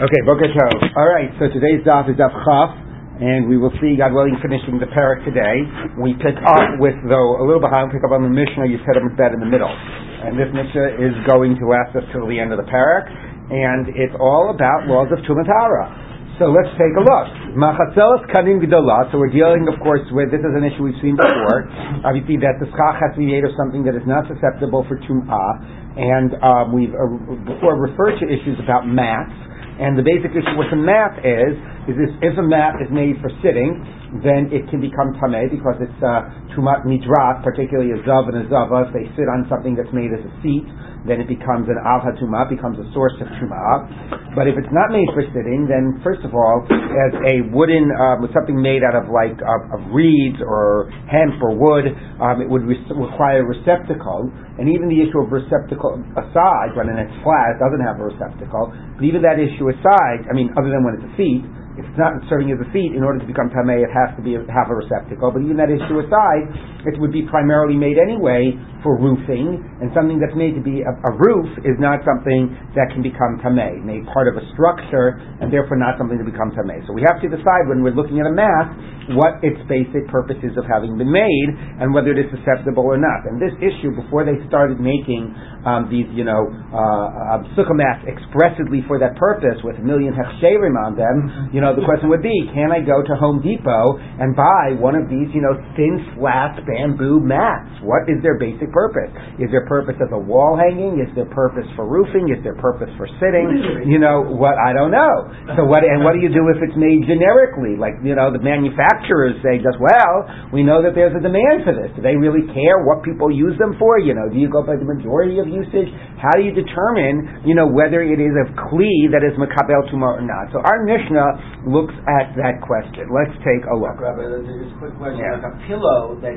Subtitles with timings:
[0.00, 0.48] Okay, Boker.
[0.96, 2.72] All right, so today's daf is daf Chaf,
[3.20, 5.60] and we will see, God willing, finishing the parak today.
[6.00, 8.96] We pick up with, though, a little behind, pick up on the Mishnah, you set
[8.96, 9.68] them bed in the middle.
[9.68, 13.92] And this Mishnah is going to last us till the end of the parak, and
[13.92, 16.40] it's all about laws of Tumatara.
[16.40, 17.60] So let's take a look.
[17.60, 19.12] Machatzelas kanim gdola.
[19.12, 21.68] So we're dealing, of course, with this is an issue we've seen before.
[22.08, 24.96] Obviously, that the schach has to be made of something that is not susceptible for
[25.04, 25.52] tum'ah,
[26.00, 27.04] and um, we've uh,
[27.44, 29.36] before referred to issues about mats.
[29.80, 31.56] And the basic issue with the mat is,
[31.88, 33.80] if a mat is made for sitting,
[34.20, 38.46] then it can become tameh because it's uh, tumat midrat, particularly a zav and a
[38.50, 38.90] zava.
[38.90, 40.66] If they sit on something that's made as a seat,
[41.08, 44.34] then it becomes an avha tumah, becomes a source of tumah.
[44.36, 48.26] But if it's not made for sitting, then first of all, as a wooden, um,
[48.34, 51.88] something made out of like of reeds or hemp or wood,
[52.20, 54.28] um, it would re- require a receptacle.
[54.58, 58.74] And even the issue of receptacle aside, when it's flat, it doesn't have a receptacle.
[59.00, 61.42] But even that issue aside, I mean, other than when it's a seat,
[61.80, 64.22] if it's not serving as a seat, in order to become tameh, it has to
[64.22, 65.32] be have a receptacle.
[65.32, 66.44] But even that issue aside,
[66.84, 70.92] it would be primarily made anyway for roofing, and something that's made to be a,
[70.92, 75.52] a roof is not something that can become tameh, made part of a structure, and
[75.52, 76.80] therefore not something to become tameh.
[76.88, 78.72] So we have to decide when we're looking at a mat
[79.16, 81.48] what its basic purpose is of having been made,
[81.82, 83.26] and whether it is susceptible or not.
[83.26, 85.34] And this issue, before they started making
[85.66, 90.78] um, these, you know, uh, sukkah mats expressly for that purpose with a million hechsherim
[90.78, 94.34] on them, you know, the question would be, can I go to Home Depot and
[94.38, 97.82] buy one of these, you know, thin, flat bamboo mats?
[97.82, 99.10] What is their basic purpose?
[99.38, 100.98] Is their purpose as a wall hanging?
[101.02, 102.30] Is their purpose for roofing?
[102.32, 103.86] Is their purpose for sitting?
[103.90, 105.30] You know, what, I don't know.
[105.58, 107.76] So what, and what do you do if it's made generically?
[107.76, 111.74] Like, you know, the manufacturers say just, well, we know that there's a demand for
[111.74, 111.90] this.
[111.94, 113.98] Do they really care what people use them for?
[113.98, 115.90] You know, do you go by the majority of usage?
[116.16, 120.20] How do you determine, you know, whether it is a kli that is makabel tumah
[120.20, 120.52] or not?
[120.52, 123.08] So our Mishnah looks at that question.
[123.10, 123.98] Let's take a look.
[123.98, 125.20] Rabbi, just a quick question.
[125.20, 125.40] Yeah.
[125.40, 126.36] Like a pillow that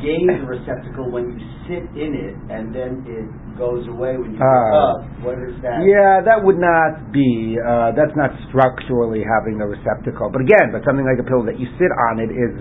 [0.00, 3.26] gains a receptacle when you sit in it, and then it
[3.58, 4.46] goes away when you Ah.
[4.46, 4.98] wake up.
[5.26, 5.82] What is that?
[5.82, 10.30] Yeah, that would not be, uh, that's not structurally having a receptacle.
[10.30, 12.52] But again, but something like a pillow that you sit on it is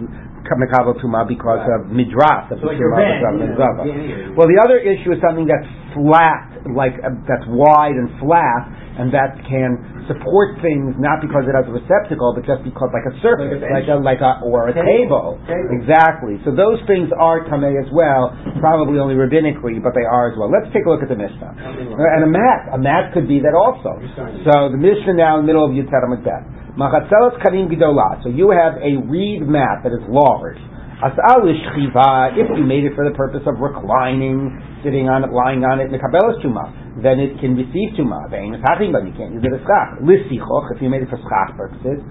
[0.50, 1.80] kamekabel tuma because Right.
[1.80, 4.36] of midras, of So the like your bed, of you the know, yeah.
[4.36, 8.68] Well, the other issue is something that's flat, like uh, that's wide and flat,
[8.98, 13.06] and that can support things not because it has a receptacle, but just because like
[13.07, 15.40] a surface, Like like a like a, or a table.
[15.45, 15.72] Table.
[15.75, 16.40] Exactly.
[16.47, 20.50] So those things are tamei as well, probably only rabbinically, but they are as well.
[20.50, 21.53] Let's take a look at the Mishnah.
[21.59, 24.00] And a mat, a mat could be that also.
[24.47, 26.45] So the Mishnah now in the middle of Yitzhak Beth.
[26.79, 28.24] Machatzelos kanim gidolah.
[28.24, 30.57] So you have a reed mat that is large.
[30.97, 34.50] As'al if you made it for the purpose of reclining,
[34.84, 38.25] sitting on it, lying on it, mekabelos tuma, then it can receive tuma.
[38.30, 40.02] Ve'im is hachim, but you can't use it as schach.
[40.02, 42.02] Lisichoch, if you made it for schach purposes,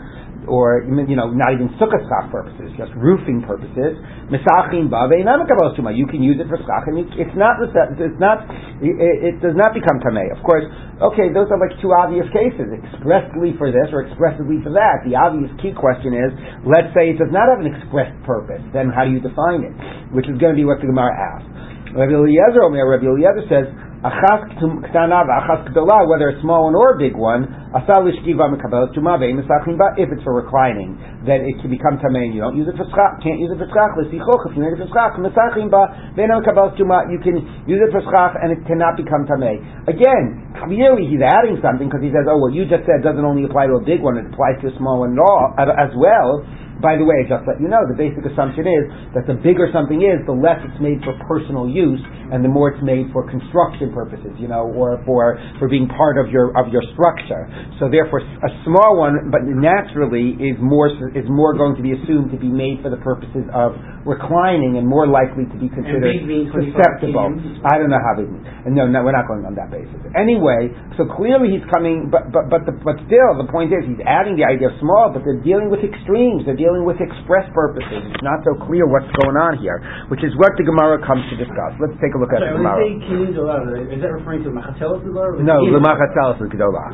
[0.47, 3.99] or you know, not even sukkah schach purposes, just roofing purposes.
[4.31, 5.91] Misachim ba ve'inam mekabelos tuma.
[5.91, 8.47] You can use it for schach, and you, it's not it's not
[8.79, 10.31] it, it does not become tamei.
[10.31, 10.65] Of course,
[11.03, 15.03] okay, those are like two obvious cases, expressly for this or expressly for that.
[15.03, 16.31] The obvious key question is,
[16.63, 19.75] let's say it does not have an express purpose, then how do you define it?
[20.15, 21.51] Which is going to be what the Gemara asks.
[21.97, 23.67] Rabbi Eliezer, Rabbi Eliezer says,
[24.07, 27.43] Achas ktana v'achas gdola, whether a small one or a big one,
[27.75, 30.95] asal lishkiva mekabel tuma ve'imesachim ba, if it's for reclining,
[31.27, 33.67] then it can become tamei, you don't use it for schach, can't use it for
[33.67, 37.43] schach, l'sichoch, if you made it for schach, mesachim ba, ve'ina mekabel tuma, you can
[37.67, 39.59] use it for schach, and it cannot become tamei.
[39.91, 43.43] Again, clearly he's adding something, because he says, oh, what you just said doesn't only
[43.43, 45.19] apply to a big one, it applies to a small one
[45.59, 46.47] as well,
[46.81, 48.85] by the way, just let you know, the basic assumption is
[49.17, 52.75] that the bigger something is, the less it's made for personal use, and the more
[52.77, 56.69] it's made for construction purposes, you know, or for for being part of your of
[56.69, 57.49] your structure.
[57.81, 62.31] So therefore, a small one, but naturally, is more is more going to be assumed
[62.33, 63.73] to be made for the purposes of
[64.07, 67.35] reclining and more likely to be considered big means 25 susceptible.
[67.67, 68.31] I don't know how big.
[68.31, 68.47] means.
[68.65, 69.99] And no, no, we're not going on that basis.
[70.15, 74.01] Anyway, so clearly he's coming, but but but the, but still, the point is he's
[74.07, 76.47] adding the idea of small, but they're dealing with extremes.
[76.47, 78.07] They're dealing with express purposes.
[78.15, 81.37] It's not so clear what's going on here, which is what the Gemara comes to
[81.37, 81.75] discuss.
[81.83, 82.79] Let's take a look at the Sorry, Gemara.
[82.79, 83.61] they say kilim dolar,
[83.91, 85.43] is that referring to machatzelos dolar?
[85.43, 86.89] No, Lemachatzelos is Gedolah.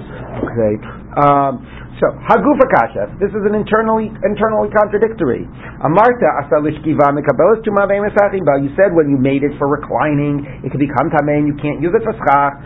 [0.48, 0.72] Okay.
[1.20, 1.60] Um,
[2.00, 3.04] so, Hagufa Kasha.
[3.20, 5.44] This is an internally internally contradictory.
[5.84, 8.56] Amarta asalishkiva mekabelos tuma ve'emesachim ba.
[8.64, 11.84] You said when you made it for reclining, it can become tamei and you can't
[11.84, 12.56] use it for schach.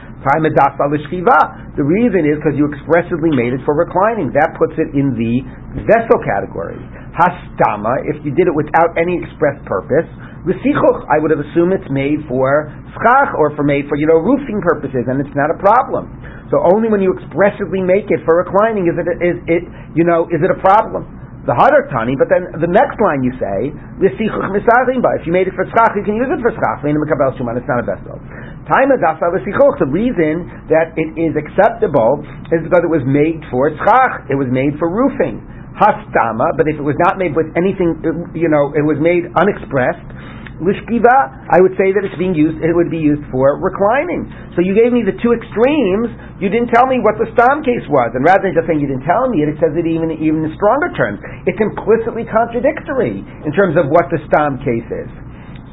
[1.77, 4.33] The reason is because you expressly made it for reclining.
[4.35, 5.43] That puts it in the
[5.87, 6.79] vessel category.
[7.17, 10.05] Hastama, if you did it without any express purpose,
[10.47, 14.23] L'sichuch, I would have assumed it's made for schach or for made for, you know,
[14.23, 16.07] roofing purposes, and it's not a problem.
[16.55, 19.67] So only when you expressively make it for reclining is it, is it,
[19.99, 21.09] you know, is it a problem.
[21.51, 25.19] The harder tani, but then the next line you say, L'sichuch misachim ba.
[25.19, 26.83] If you made it for schach, you can use it for schach.
[26.83, 28.19] It's not a vessel.
[28.67, 29.79] Time adasa l'sichuch.
[29.83, 34.27] The reason that it is acceptable is because it was made for schach.
[34.31, 35.56] It was made for roofing.
[35.77, 38.01] Hastama, but if it was not made with anything,
[38.33, 40.09] you know, it was made unexpressed,
[40.57, 44.25] Lishkiva, I would say that it's being used, it would be used for reclining.
[44.57, 47.85] So you gave me the two extremes, you didn't tell me what the Stam case
[47.93, 48.17] was.
[48.17, 50.49] And rather than just saying you didn't tell me it, it says it even, even
[50.49, 51.21] in stronger terms.
[51.45, 55.11] It's implicitly contradictory in terms of what the Stam case is.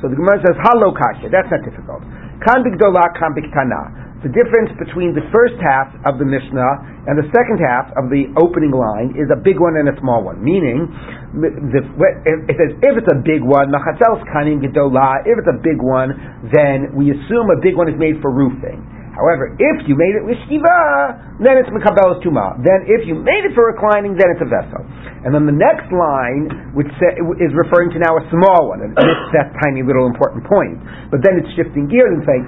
[0.03, 2.03] So the Gemara says, Halo Kasha, that's not difficult.
[2.43, 7.27] Kan bigdola, kan bigtana the difference between the first half of the Mishnah and the
[7.35, 10.39] second half of the opening line is a big one and a small one.
[10.39, 10.87] Meaning,
[11.35, 11.83] the,
[12.23, 15.27] it says if it's a big one, machatzel's kanim gedolah.
[15.27, 16.15] If it's a big one,
[16.55, 18.79] then we assume a big one is made for roofing.
[19.13, 22.57] However, if you made it lishkiva, then it's mekabelas tuma.
[22.65, 24.81] Then if you made it for reclining, then it's a vessel.
[25.27, 29.31] And then the next line, which is referring to now a small one, and it's
[29.37, 30.81] that tiny little important point.
[31.13, 32.45] But then it's shifting gears and saying,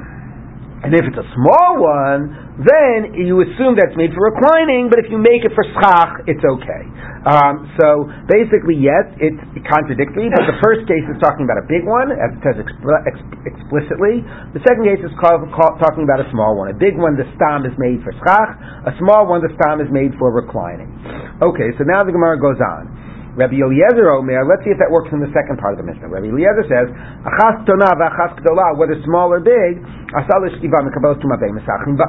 [0.86, 2.30] and if it's a small one,
[2.62, 6.46] then you assume that's made for reclining, but if you make it for schach, it's
[6.46, 6.84] okay.
[7.26, 11.82] Um, so basically, yes, it's contradictory, but the first case is talking about a big
[11.90, 14.22] one, as it says explicitly.
[14.54, 16.70] The second case is talking about a small one.
[16.70, 18.54] A big one, the stam is made for schach.
[18.86, 20.94] A small one, the stam is made for reclining.
[21.42, 23.05] Okay, so now the Gemara goes on.
[23.36, 26.08] Rabbi Eliezer Omer, let's see if that works in the second part of the Mishnah.
[26.08, 26.88] Rabbi Eliezer says,
[27.28, 29.84] Achas tona v'achas gdola, whether small or big,
[30.16, 32.00] asal ishkiva mekabel tumavei mesachim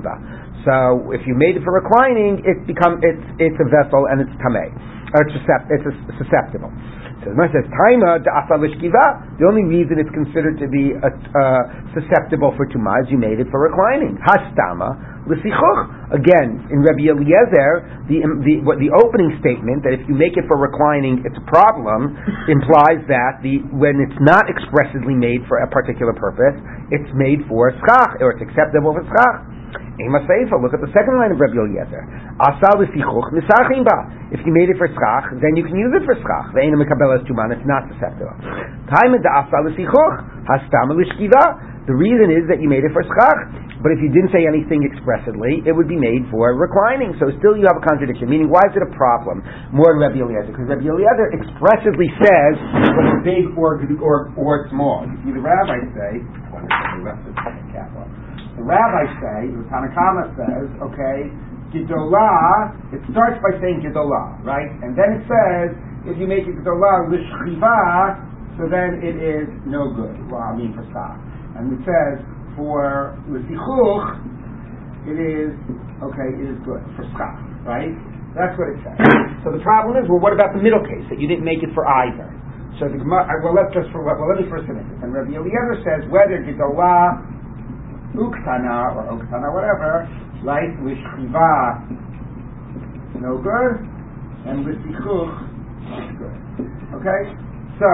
[0.00, 0.14] ba.
[0.64, 4.34] So if you made it for reclining, it become it's it's a vessel and it's
[4.40, 4.68] tamei.
[5.10, 5.34] It's,
[5.72, 5.88] it's
[6.20, 6.70] susceptible.
[7.20, 12.56] So the Mishnah says, Taima The only reason it's considered to be uh, uh, susceptible
[12.56, 14.16] for tumah is you made it for reclining.
[14.24, 15.80] Hastama l'sichuch.
[16.10, 20.44] Again, in Rabbi Eliezer, the, the, what, the opening statement that if you make it
[20.50, 22.18] for reclining, it's a problem,
[22.56, 26.58] implies that the, when it's not expressly made for a particular purpose,
[26.90, 29.46] it's made for schach, or it's acceptable for schach.
[30.00, 32.02] Look at the second line of Rabbi Eliezer.
[32.40, 33.98] Asal misachim ba.
[34.32, 36.56] If you made it for schach, then you can use it for schach.
[36.56, 37.52] Ve'ena mekabelas tuman.
[37.52, 38.32] It's not susceptible.
[38.88, 39.68] Time the asal
[40.48, 40.96] hastam
[41.88, 43.38] The reason is that you made it for schach.
[43.80, 47.16] But if you didn't say anything expressly, it would be made for reclining.
[47.16, 48.28] So still you have a contradiction.
[48.28, 49.40] Meaning, why is it a problem?
[49.72, 50.52] More Rabbi Eliezer.
[50.52, 52.54] Because Rabbi Eliezer expressly says
[52.92, 55.08] whether big or, or, or small.
[55.08, 56.20] You see the rabbis say,
[58.60, 61.32] the rabbis say, the Tanakama says, okay,
[61.72, 64.68] Gedolah, it starts by saying Gedolah, right?
[64.84, 65.72] And then it says,
[66.04, 68.28] if you make it Gedolah, Lishchiva,
[68.60, 70.20] so then it is no good.
[70.28, 71.29] Well, I mean for Sach.
[71.60, 72.24] And it says,
[72.56, 74.06] for Lisichuch,
[75.04, 75.52] it is,
[76.00, 77.36] okay, it is good, for Sach,
[77.68, 77.92] right?
[78.32, 78.96] That's what it says.
[79.44, 81.68] So the problem is, well, what about the middle case, that you didn't make it
[81.76, 82.28] for either?
[82.80, 85.00] So the uh, well, let's just for, well, let me first finish this.
[85.04, 87.20] And Rabbi Eliezer says whether Gedolah
[88.16, 90.08] uktana or uktana, whatever,
[90.40, 90.72] right?
[90.80, 91.84] Lishchiva,
[93.20, 93.84] no good,
[94.48, 95.36] and with lisichuch,
[96.16, 96.36] good.
[96.96, 97.20] Okay?
[97.76, 97.90] So,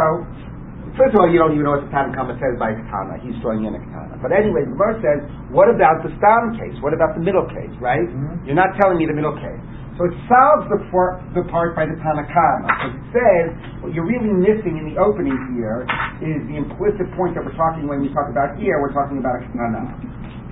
[0.97, 3.21] first of all, you don't even know what the Tanakama says by katana.
[3.21, 4.17] He's throwing in a katana.
[4.19, 5.23] But anyway, the verse says,
[5.53, 6.77] what about the stam case?
[6.81, 8.05] What about the middle case, right?
[8.05, 8.49] Mm-hmm.
[8.49, 9.61] You're not telling me the middle case.
[9.97, 12.69] So it solves the, for, the part by the Tanakama.
[12.69, 13.47] Because it says
[13.81, 15.89] what you're really missing in the opening here
[16.21, 19.41] is the implicit point that we're talking when we talk about here, we're talking about
[19.41, 19.97] a Katana.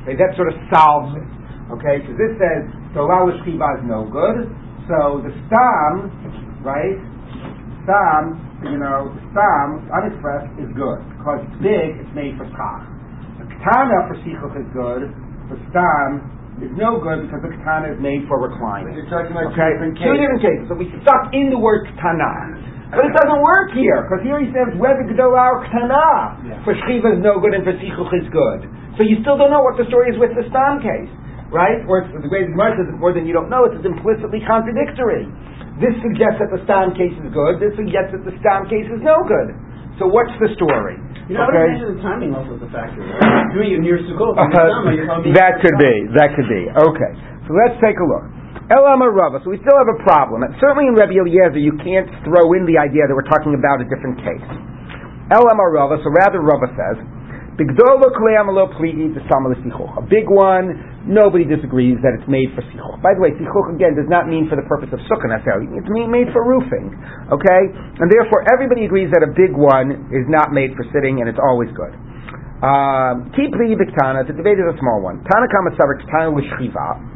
[0.05, 1.29] Okay, that sort of solves it.
[1.77, 4.49] Okay, because this says Shchiva is no good.
[4.89, 6.13] So the Stam,
[6.65, 6.97] right?
[7.85, 11.01] Stam, you know, Stam, unexpressed, is good.
[11.19, 12.83] Because it's big, it's made for Schach.
[13.41, 15.13] The Katana for Sichuch is good.
[15.49, 18.95] For Stam, is no good because the katana is made for reclining.
[18.95, 19.75] You're talking about okay?
[19.75, 20.07] two different cases.
[20.07, 20.63] Two different cases.
[20.71, 22.63] So we stuck in the word katana.
[22.95, 26.63] But it doesn't work here, because here he says whether gedolah or katana yeah.
[26.63, 28.71] for shchiva is no good and for sichuch is good.
[28.95, 31.11] So you still don't know what the story is with the stam case,
[31.51, 31.83] right?
[31.91, 35.27] Or the way the Gemara says it more than you don't know, it's implicitly contradictory.
[35.83, 37.59] This suggests that the stam case is good.
[37.59, 39.51] This suggests that the stam case is no good.
[39.99, 40.99] So what's the story?
[41.27, 41.81] You know, okay.
[41.81, 43.01] the timing also is a factor.
[43.57, 44.45] Doing it near Sukkot, uh,
[45.33, 45.95] that could be.
[46.15, 46.69] That could be.
[46.69, 47.13] Okay.
[47.49, 48.27] So let's take a look.
[48.69, 49.41] Elama Rava.
[49.45, 50.45] So we still have a problem.
[50.45, 53.81] And certainly in Rabbi Eliezer, you can't throw in the idea that we're talking about
[53.81, 54.49] a different case.
[55.33, 56.01] Elama Rava.
[56.05, 56.97] So rather, Rava says,
[57.55, 57.63] A
[60.11, 60.67] big one,
[61.07, 62.99] nobody disagrees that it's made for sichuch.
[62.99, 65.71] By the way, sichuch again does not mean for the purpose of sukkah necessarily.
[65.79, 66.91] It's made for roofing.
[67.31, 67.63] Okay?
[68.03, 71.39] And therefore everybody agrees that a big one is not made for sitting and it's
[71.39, 71.95] always good.
[72.59, 75.23] Um, keep the biktana, the debate is a small one.
[75.23, 77.14] Tanakama savar ktana l'shchiva.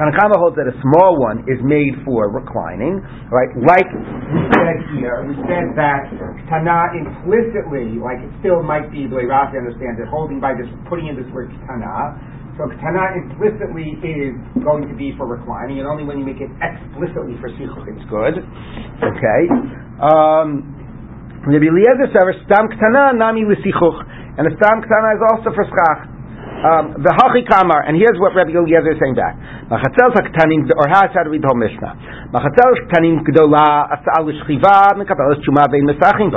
[0.00, 3.52] Tanakama holds that a small one is made for reclining, right?
[3.60, 6.08] Like we said here, we said that
[6.48, 10.72] Tana implicitly, like it still might be the way Rashi understands it, holding by just
[10.88, 12.16] putting in this word Tana.
[12.56, 14.32] So Tana implicitly is
[14.64, 18.06] going to be for reclining, and only when you make it explicitly for sichuch it's
[18.08, 18.40] good.
[19.04, 19.42] Okay.
[20.00, 20.64] Um,
[21.44, 24.00] Rabbi Eliezer says, "Stam ktana nami l'sichuch,"
[24.40, 26.19] and the stam ktana is also for schach.
[26.60, 29.32] Um, the hachi kamar, and here's what Rabbi Eliezer is saying back.
[29.72, 32.28] Machatzel haktanim, or how to read the whole Mishnah.
[32.36, 36.28] Machatzel haktanim gdola asal l'shchiva mekapel shuma vein mesachim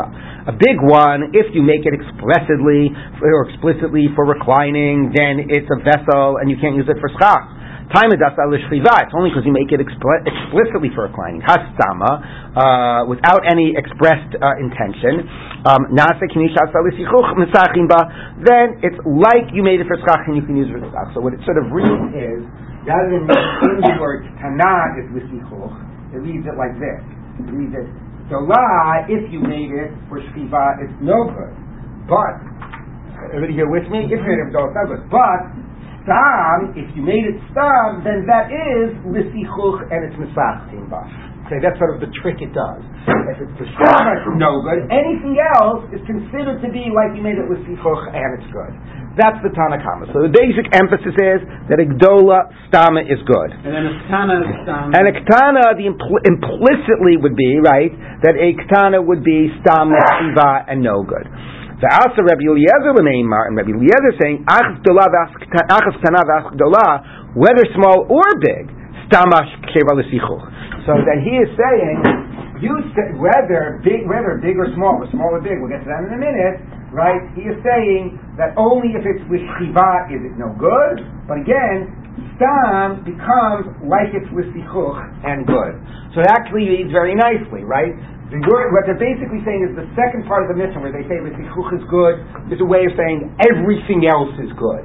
[0.48, 5.80] A big one, if you make it explicitly or explicitly for reclining, then it's a
[5.84, 7.44] vessel and you can't use it for schach.
[7.94, 11.46] Time is It's only because you make it explicitly for a reclining.
[11.46, 12.26] Hastama,
[12.58, 15.30] uh, without any expressed uh, intention.
[15.62, 16.10] Um, then
[18.82, 21.14] it's like you made it for schach and you can use it for schach.
[21.14, 22.42] So what it sort of reads is,
[22.90, 26.98] rather than in the word tana is l'sichuch, it reads it like this.
[27.46, 27.86] It reads it,
[28.26, 31.54] Dolah, if you made it for shkiva, it's no good.
[32.10, 32.42] But,
[33.30, 34.10] everybody here with me?
[34.10, 34.74] If you made it for.
[35.14, 35.54] But,
[36.04, 41.04] stam, if you made it stam, then that is lisichuch and it's misachtim ba.
[41.48, 42.84] Okay, that's sort of the trick it does.
[43.04, 44.88] If it's stam, it's no good.
[44.92, 48.74] Anything else is considered to be like you made it lisichuch and it's good.
[49.14, 50.10] That's the Tanakama.
[50.10, 53.50] So the basic emphasis is that a gdola stama is good.
[53.62, 54.90] And then a ktana stama.
[54.90, 57.94] And a ktana, the impl- implicitly would be right
[58.26, 61.30] that a ktana would be stama shiva and no good.
[61.84, 65.04] The Asa Rabbi Eliezer Lemeimar, and Rabbi Eliezer saying, Achas Gdola
[67.36, 68.72] whether small or big,
[69.12, 69.92] Stamash Ksheva
[70.88, 72.00] So then he is saying,
[72.64, 75.92] you say, whether big, whether big or small, or small or big, we'll get to
[75.92, 76.64] that in a minute,
[76.96, 77.20] right?
[77.36, 81.92] He is saying that only if it's with Shiva is it no good, but again,
[82.40, 85.76] Stam becomes like it's with Sichuch and good.
[86.16, 87.92] So it actually reads very nicely, right?
[88.34, 91.70] What they're basically saying is the second part of the mission where they say L'sichuch
[91.78, 92.18] is good
[92.50, 94.82] is a way of saying everything else is good.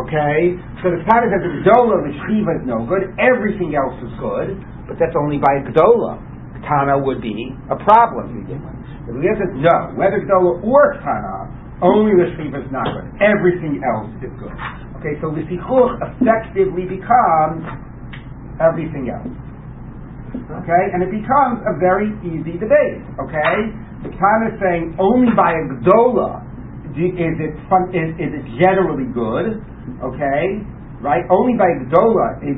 [0.00, 0.56] Okay?
[0.80, 4.56] So the Tana says Gdola, L'shiva is no good, everything else is good,
[4.88, 6.16] but that's only by Gdola.
[6.64, 11.52] Tana would be a problem the says no, whether Gdola or Tana,
[11.84, 13.06] only L'shiva is not good.
[13.20, 14.56] Everything else is good.
[15.04, 17.60] Okay, so L'sichuch effectively becomes
[18.56, 19.45] everything else.
[20.44, 23.02] Okay, and it becomes a very easy debate.
[23.20, 23.54] Okay,
[24.04, 26.46] the Tana is saying only by a gdola
[26.96, 29.60] is it fun, is, is it generally good.
[30.00, 30.64] Okay,
[31.04, 31.24] right?
[31.28, 32.56] Only by gdola, it,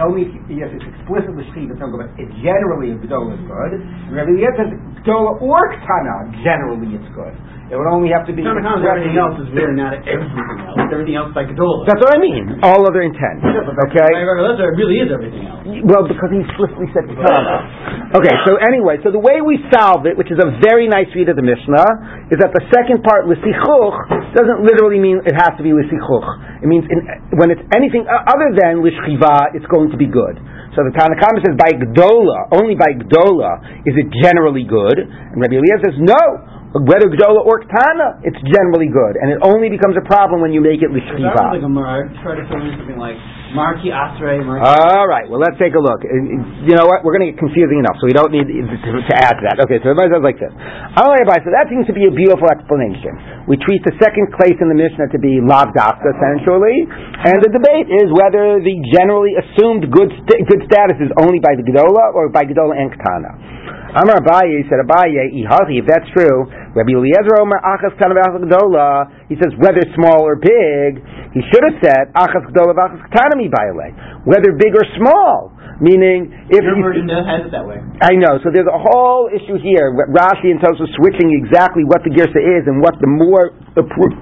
[0.00, 3.72] only yes, it's explicitly shchiv, but it generally a gdola is good.
[3.76, 4.72] And Rabbi says
[5.04, 7.36] gdola or ktana generally it's good.
[7.72, 8.44] It would only have to be.
[8.44, 10.36] Sometimes everything else is really not everything
[10.68, 10.84] else.
[10.92, 11.88] Everything else by Gedola.
[11.88, 12.60] That's what I mean.
[12.60, 13.40] All other intent.
[13.88, 14.04] okay.
[14.04, 15.64] It really is everything else.
[15.88, 18.20] Well, because he explicitly said Ketana.
[18.20, 18.36] okay.
[18.44, 21.40] So anyway, so the way we solve it, which is a very nice read of
[21.40, 23.96] the Mishnah, is that the second part lisichuch
[24.36, 26.60] doesn't literally mean it has to be lisichuch.
[26.60, 27.00] It means in,
[27.40, 30.36] when it's anything uh, other than lishchiva, it's going to be good.
[30.76, 35.56] So the Tanakhama says by Gdola, only by Gdola is it generally good, and Rabbi
[35.56, 40.02] Eliezer says no whether Gdola or Ktana, it's generally good, and it only becomes a
[40.02, 41.30] problem when you make it Lishchiva.
[41.30, 42.10] That like a Gemara.
[42.18, 43.14] Try to fill in something like
[43.54, 44.42] Marki Asrei.
[44.42, 46.02] All right, well, let's take a look.
[46.02, 47.06] You know what?
[47.06, 49.62] We're going to get confusing enough, so we don't need to add to that.
[49.64, 50.50] Okay, so everybody says like this.
[50.50, 53.46] So that seems to be a beautiful explanation.
[53.46, 56.90] We treat the second place in the Mishnah to be lav davka essentially,
[57.30, 61.54] and the debate is whether the generally assumed good, st- good status is only by
[61.54, 63.54] the Gdola or by Gdola and Ktana.
[63.94, 65.30] Amar Abaye said Abaye.
[65.30, 69.06] If that's true, Rabbi Eliezer Omer Achas Gdola.
[69.28, 71.00] He says whether small or big.
[71.32, 73.88] He should have said Achas Gdola Achas Tanami Baile.
[74.28, 75.52] Whether big or small.
[75.82, 77.82] Meaning, if your version has it that way.
[77.98, 78.38] I know.
[78.46, 79.90] So there's a whole issue here.
[79.90, 84.14] Rashi and Tosa switching exactly what the girsa is and what the more appro-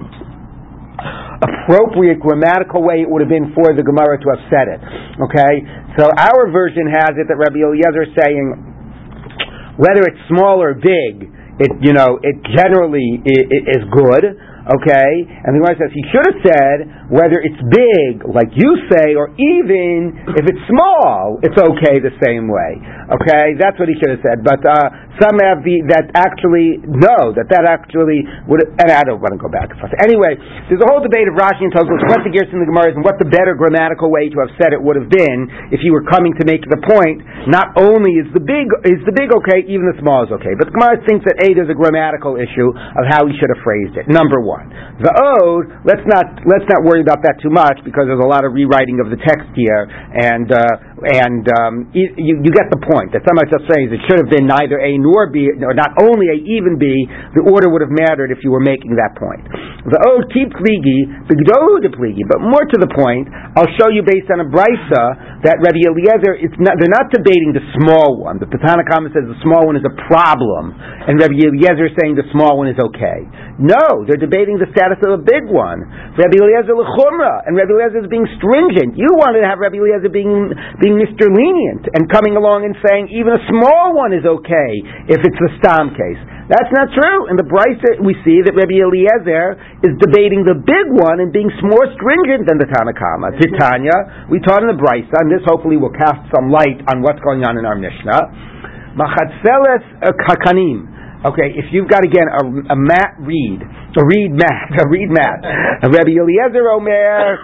[1.45, 4.81] appropriate grammatical way it would have been for the Gemara to have said it.
[5.21, 5.53] Okay.
[6.01, 11.29] So our version has it that Rabbi Eliezer is saying whether it's small or big,
[11.61, 14.25] it you know it generally is good.
[14.63, 15.11] Okay?
[15.43, 16.77] And the Gemara says he should have said
[17.11, 22.47] whether it's big, like you say, or even if it's small, it's okay the same
[22.47, 22.79] way.
[23.11, 23.59] Okay?
[23.59, 24.41] That's what he should have said.
[24.41, 24.87] But uh,
[25.19, 28.63] some have the that actually no, that that actually would.
[28.79, 29.69] And I don't want to go back.
[30.01, 30.39] Anyway,
[30.69, 32.95] there's a whole debate of Rashi and Tosfos what the girsa in the Gemara is
[32.95, 35.93] and what the better grammatical way to have said it would have been if you
[35.93, 37.25] were coming to make the point.
[37.49, 40.53] Not only is the big is the big okay, even the small is okay.
[40.53, 43.61] But the Gemara thinks that a there's a grammatical issue of how he should have
[43.65, 44.05] phrased it.
[44.05, 44.52] Number one,
[45.01, 45.73] the ode.
[45.83, 49.01] Let's not let's not worry about that too much because there's a lot of rewriting
[49.01, 53.51] of the text here, and uh, and um, you, you get the point that somebody
[53.51, 56.79] just saying it should have been neither a nor b, or not only a even
[56.79, 56.87] b.
[57.35, 59.43] The order would have mattered if you were making that point.
[59.83, 63.27] The ode keep pligi, de pligi, but more to the point,
[63.59, 67.51] I'll show you based on a brisa that Rabbi Eliezer, it's not, they're not debating
[67.51, 68.39] the small one.
[68.39, 72.15] The Tanna Kamma says the small one is a problem, and Rabbi Eliezer is saying
[72.15, 73.27] the small one is okay.
[73.59, 75.83] No, they're debating the status of a big one.
[76.15, 78.95] Rabbi Eliezer lechumra, and Rabbi Eliezer is being stringent.
[78.95, 81.27] You wanted to have Rabbi Eliezer being being Mr.
[81.29, 84.71] Lenient and coming along and saying even a small one is okay
[85.09, 86.21] if it's the stam case.
[86.51, 87.31] That's not true.
[87.31, 91.47] In the Brisa, we see that Rabbi Eliezer is debating the big one and being
[91.63, 93.31] more stringent than the Tanna Kamma.
[93.39, 97.23] Titania, we taught in the Brisa, and this hopefully will cast some light on what's
[97.23, 98.93] going on in our Mishnah.
[98.93, 100.92] Machatzeles uh, kakanim.
[101.23, 105.39] Okay, if you've got again a, a mat reed, a reed mat, a reed mat,
[105.83, 107.39] a Rabbi Eliezer Omer,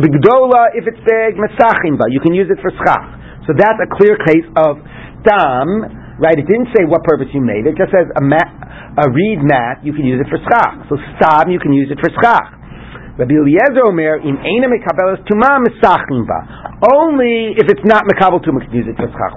[0.00, 3.44] Bigdola, uh, if it's big, Mesachimba, you can use it for schach.
[3.44, 4.80] So that's a clear case of
[5.20, 6.36] stam right?
[6.36, 7.68] It didn't say what purpose you made.
[7.68, 8.48] It just says a, mat,
[8.96, 10.88] a reed mat, you can use it for schach.
[10.88, 12.55] So stam, you can use it for schach.
[13.16, 16.28] Rabbi Eliezer Omer, in Eina Mekabelas Tuma Misachim
[16.84, 18.84] Only if it's not Mekabel Tuma can use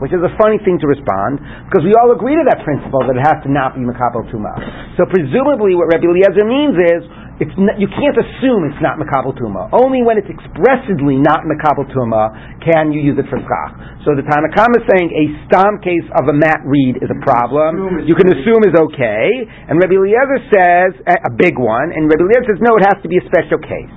[0.04, 3.16] which is a funny thing to respond, because we all agree to that principle that
[3.16, 4.52] it has to not be Mekabel Tuma.
[5.00, 7.08] So presumably what Rabbi Eliezer means is,
[7.40, 9.72] it's not, you can't assume it's not Makabal Tuma.
[9.72, 14.04] Only when it's expressly not Makabal Tuma can you use it for Schach.
[14.04, 17.20] So the Tanna Kamma is saying a stam case of a mat reed is a
[17.24, 18.04] problem.
[18.04, 19.48] You can assume is okay.
[19.72, 23.00] And Rabbi Eliezer says, eh, a big one, and Rabbi Eliezer says, no, it has
[23.04, 23.96] to be a special case.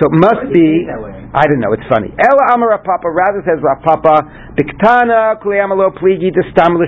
[0.00, 0.88] So it must be.
[1.36, 1.76] I don't know.
[1.76, 2.08] It's funny.
[2.08, 4.24] Ela Amar Papa rather says Papa
[4.56, 6.80] Biktana Kuleyamalo Pligi Destam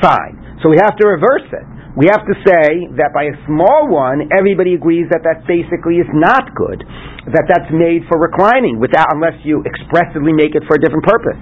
[0.00, 0.36] Fine.
[0.64, 4.30] So we have to reverse it we have to say that by a small one,
[4.30, 6.86] everybody agrees that that basically is not good,
[7.34, 11.34] that that's made for reclining, without unless you expressly make it for a different purpose.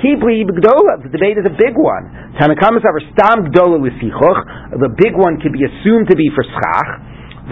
[0.00, 2.08] Kibli Gdola, the debate is a big one.
[2.40, 4.40] Tanakamas are Stam Gdola Lisichuch,
[4.80, 6.88] the big one could be assumed to be for Schach.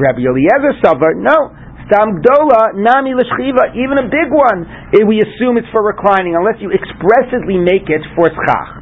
[0.01, 1.53] Rabbi Eliezer Savar, no,
[1.85, 4.65] Stam Gdola, Nami Lishchiva, even a big one,
[4.97, 8.81] eh, we assume it's for reclining, unless you expressly make it for Schach.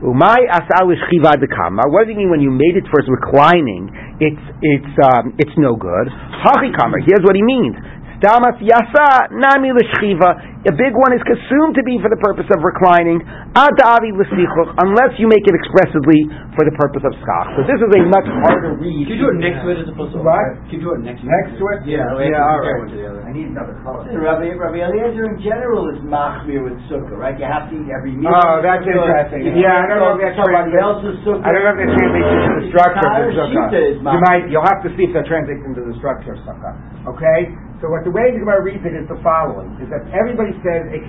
[0.00, 1.84] Umay asal de kama.
[1.92, 3.92] What does it mean when you made it for reclining?
[4.16, 6.08] It's it's um, it's no good.
[6.40, 6.72] Hachi
[7.04, 7.76] Here's what he means.
[8.20, 10.60] Damas yasa nami l'shchiva.
[10.68, 13.16] A big one is consumed to be for the purpose of reclining.
[13.56, 17.48] Adavi l'sichuch, unless you make it expressively for the purpose of schach.
[17.56, 19.08] So this is a much harder read.
[19.08, 20.36] Can you do it next to it as opposed to what?
[20.68, 21.32] Can you do it next to it?
[21.32, 21.80] Next to it?
[21.88, 22.12] Yeah.
[22.20, 22.44] Yeah.
[22.44, 23.24] All right.
[23.24, 24.04] I need another color.
[24.04, 27.40] Rabbi, Rabbi Eliezer in general is machmir with sukkah, right?
[27.40, 28.28] You have to eat every meal.
[28.28, 29.48] Oh, that's interesting.
[29.56, 31.40] Yeah, I don't know if that's somebody else's sukkah.
[31.40, 34.12] I don't know if that translates into the structure of the sukkah.
[34.12, 34.44] You might.
[34.52, 36.76] You'll have to see if that translates into the structure of sukkah.
[37.16, 37.56] Okay.
[37.80, 40.84] So what the way the Gemara reads it is the following: is that everybody says
[40.92, 41.00] a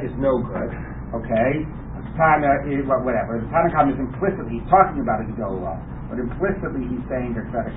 [0.00, 0.72] is no good.
[1.12, 3.44] Okay, a katana is whatever.
[3.44, 5.76] The Tanakh is implicitly he's talking about a gedola,
[6.08, 7.68] but implicitly he's saying that, a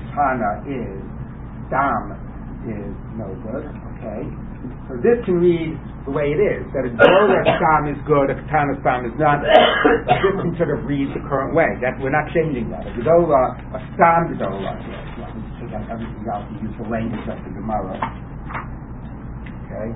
[0.63, 1.03] is
[1.67, 2.15] dam
[2.71, 3.67] is no good.
[3.99, 4.23] Okay,
[4.87, 5.75] so this can read
[6.07, 9.43] the way it is that a gedola stam is good, a katana stam is not.
[9.43, 11.75] this can sort of read the current way.
[11.83, 12.87] That we're not changing that.
[12.87, 14.71] A gedola, a stam gedola.
[15.19, 18.23] Yeah, take out everything else and use the language of the Gemara.
[19.77, 19.93] Okay?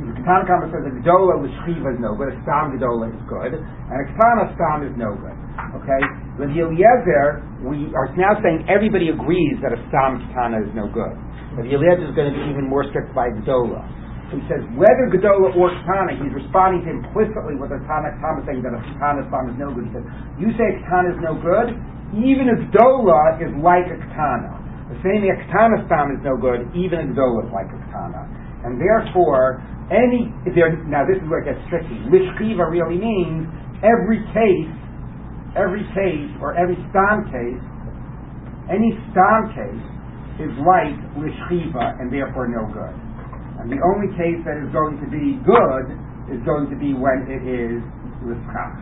[0.00, 3.52] The Katana Kama says a Gedola L'Shchiva is no good, a Stam Gedola is good,
[3.58, 5.36] and a Katana Stam is no good.
[5.82, 6.00] Okay?
[6.38, 11.12] With Eliezer, we are now saying everybody agrees that a Stam Katana is no good.
[11.58, 13.82] But Eliezer is going to be even more strict by Gedola.
[14.30, 18.46] So he says whether Gedola or Katana, he's responding to implicitly what the Katana Kama
[18.46, 19.90] saying that a Katana Stam is no good.
[19.90, 20.06] He says,
[20.38, 21.74] you say Katana is no good,
[22.14, 23.98] even a Gedola is like a
[25.02, 25.80] Katana.
[25.80, 28.28] The Stam is no good, even a Gdola is like a Katana.
[28.64, 30.28] And therefore, any,
[30.86, 31.96] now this is where it gets tricky.
[32.12, 33.48] Lishkiva really means
[33.80, 34.72] every case,
[35.56, 37.62] every case, or every Stam case,
[38.68, 39.86] any Stam case
[40.38, 42.96] is like Lishkiva and therefore no good.
[43.60, 45.86] And the only case that is going to be good
[46.32, 47.82] is going to be when it is
[48.24, 48.78] Lischach.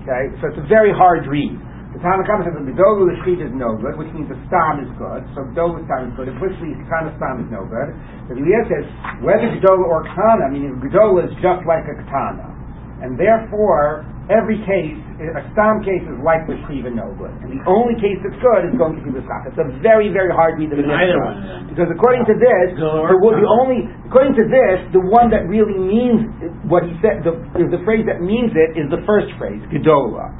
[0.00, 1.58] Okay, so it's a very hard read.
[1.98, 5.26] The Tanakama says the L'Shchit is no good, which means the Stam is good.
[5.34, 6.30] So Gedola Stam is good.
[6.30, 7.90] Implicitly, Katana Stam is no good.
[8.30, 8.86] The Eliezer says
[9.18, 12.54] whether Gedola or Katana, meaning Gedola is just like a Katana.
[13.02, 17.34] And therefore, every case, a Stam case is like the Shchiva no good.
[17.42, 19.50] And the only case that's good is going to be the Schach.
[19.50, 21.66] It's a very, very hard read of the Mishnah.
[21.66, 23.10] Because according to this, the,
[23.42, 26.30] the only, according to this, the one that really means
[26.70, 30.30] what he said, the, the phrase that means it is the first phrase, Gedola.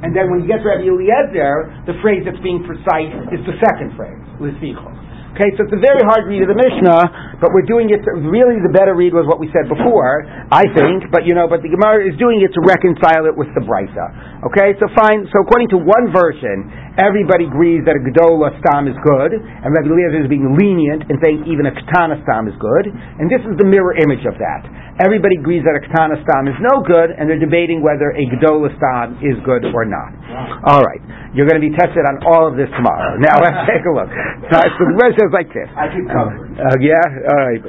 [0.00, 3.56] And then when you get to Rabbi Eliezer, the phrase that's being precise is the
[3.60, 4.96] second phrase, Lisvichos.
[5.36, 8.04] Okay, so it's a very hard read of the Mishnah, but we're doing it.
[8.04, 11.08] To, really, the better read was what we said before, I think.
[11.08, 14.44] But you know, but the Gemara is doing it to reconcile it with the Brisa.
[14.52, 15.24] Okay, so fine.
[15.32, 16.68] So according to one version,
[17.00, 21.16] everybody agrees that a Gedola stam is good, and Rabbi Eliezer is being lenient and
[21.24, 22.92] saying even a Katana stam is good.
[22.92, 24.62] And this is the mirror image of that.
[25.00, 28.68] Everybody agrees that a Katana stam is no good, and they're debating whether a Gedola
[28.76, 30.12] stam is good or not.
[30.68, 31.00] All right,
[31.32, 33.16] you're going to be tested on all of this tomorrow.
[33.16, 34.12] Now let's take a look.
[34.52, 35.68] So the Gemara says like this.
[35.72, 36.49] I can cover it.
[36.60, 37.00] Uh, yeah,
[37.32, 37.62] all right.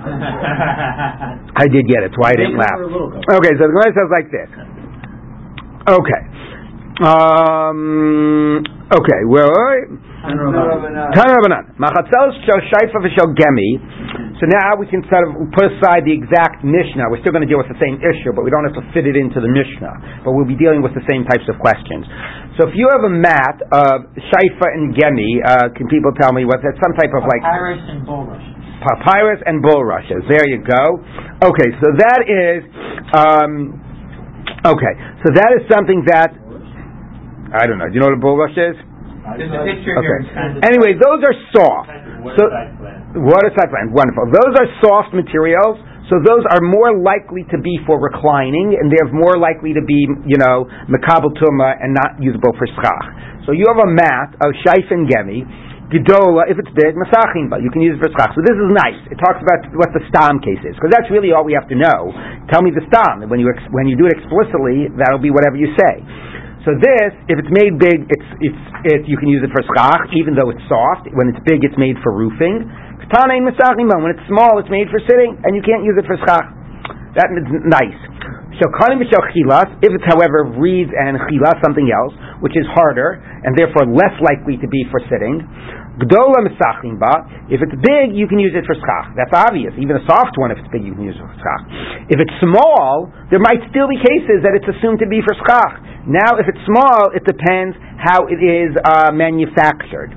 [1.60, 2.74] I did get it, so I didn't laugh.
[2.74, 3.22] for a little bit.
[3.30, 4.50] Okay, so the Gemara says like this.
[5.86, 6.22] Okay.
[7.00, 8.60] Um,
[8.92, 9.48] okay, well,
[10.20, 11.80] Tana Rabbanan.
[11.80, 13.80] Machatzel shel shaifa v'shel gemi.
[14.36, 17.08] So now we can sort of put aside the exact Mishnah.
[17.08, 19.04] We're still going to deal with the same issue, but we don't have to fit
[19.08, 20.24] it into the Mishnah.
[20.24, 22.04] But we'll be dealing with the same types of questions.
[22.60, 26.44] So if you have a mat of shaifa and gemi, uh, can people tell me
[26.44, 28.44] what that's some type of like Papyrus and bulrush.
[28.84, 30.20] papyrus and bulrushes.
[30.28, 31.00] There you go.
[31.40, 32.60] Okay, so that is,
[33.16, 33.80] um,
[34.60, 34.92] okay,
[35.24, 36.36] so that is something that,
[37.56, 38.76] I don't know, do you know what a bulrush is?
[39.40, 40.28] There's a picture Okay.
[40.28, 40.60] here.
[40.60, 41.88] Anyway, those are soft.
[42.36, 42.44] So,
[43.24, 44.28] water side plant, wonderful.
[44.36, 49.14] Those are soft materials, so those are more likely to be for reclining, and they're
[49.14, 53.06] more likely to be, you know, makabel and not usable for schach.
[53.46, 55.46] So you have a mat of shaif and gemi,
[55.94, 58.34] gedola, if it's big, masachim, but you can use it for schach.
[58.34, 58.98] So this is nice.
[59.06, 61.78] It talks about what the stam case is, because that's really all we have to
[61.78, 62.10] know.
[62.50, 63.30] Tell me the stam.
[63.30, 66.02] When you ex- when you do it explicitly, that'll be whatever you say.
[66.66, 70.10] So this, if it's made big, it's it's it, you can use it for schach,
[70.12, 71.08] even though it's soft.
[71.14, 72.68] When it's big, it's made for roofing.
[73.10, 76.46] When it's small, it's made for sitting, and you can't use it for schach.
[77.18, 77.98] That is nice.
[78.60, 79.68] Chilas.
[79.82, 82.12] If it's, however, reeds and chilas, something else,
[82.44, 85.40] which is harder and therefore less likely to be for sitting.
[85.98, 87.24] Gdola mesachim ba.
[87.48, 89.16] If it's big, you can use it for schach.
[89.16, 89.72] That's obvious.
[89.80, 91.62] Even a soft one, if it's big, you can use it for schach.
[92.12, 95.80] If it's small, there might still be cases that it's assumed to be for schach.
[96.04, 100.12] Now, if it's small, it depends how it is uh, manufactured.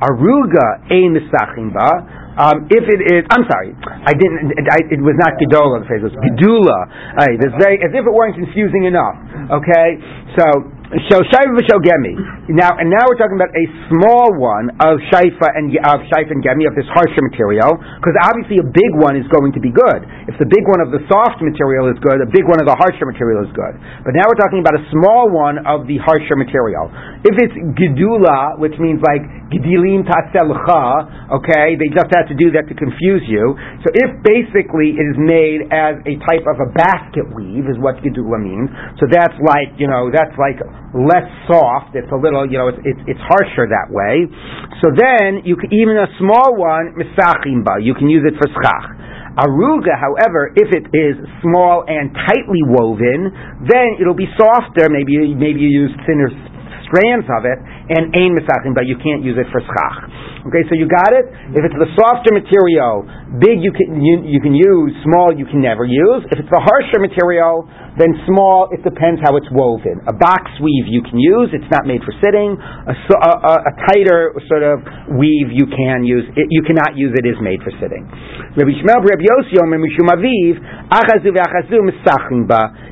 [0.00, 2.27] Aruga ein misachim ba.
[2.38, 4.54] Um, if it is, I'm sorry, I didn't.
[4.70, 5.82] I, it was not gedola.
[5.82, 6.78] The phrase was gedula.
[7.18, 7.34] Right,
[7.82, 9.18] as if it weren't confusing enough.
[9.58, 9.98] Okay,
[10.38, 10.46] so
[10.88, 12.16] so shaifa v'shel gemi.
[12.48, 16.40] Now and now we're talking about a small one of shaifa and of shaifa and
[16.40, 20.00] gemi of this harsher material, because obviously a big one is going to be good.
[20.32, 22.72] If the big one of the soft material is good, a big one of the
[22.72, 23.76] harsher material is good.
[24.00, 26.88] But now we're talking about a small one of the harsher material.
[27.20, 29.20] If it's gedula, which means like
[29.52, 33.52] gedilim taselcha, okay, they just had to do that to confuse you.
[33.84, 38.00] So if basically it is made as a type of a basket weave, is what
[38.00, 38.72] gedula means.
[38.96, 40.56] So that's like you know that's like
[40.96, 41.96] less soft.
[41.96, 44.24] It's a little you know it's it's, it's harsher that way.
[44.80, 48.86] So then you can, even a small one misachimba, you can use it for schach.
[49.38, 51.14] Aruga, however, if it is
[51.46, 53.30] small and tightly woven,
[53.70, 54.90] then it'll be softer.
[54.90, 56.30] Maybe maybe you use thinner
[56.88, 59.98] strands of it, and ain misachim, but you can't use it for schach.
[60.48, 61.28] Okay, so you got it.
[61.56, 63.04] If it's the softer material,
[63.42, 66.24] big you can you, you can use, small you can never use.
[66.30, 67.66] If it's the harsher material,
[67.98, 70.00] then small it depends how it's woven.
[70.06, 72.54] A box weave you can use; it's not made for sitting.
[72.54, 73.32] A, a,
[73.66, 74.80] a, tighter sort of
[75.18, 78.06] weave you can use; it, you cannot use it is made for sitting.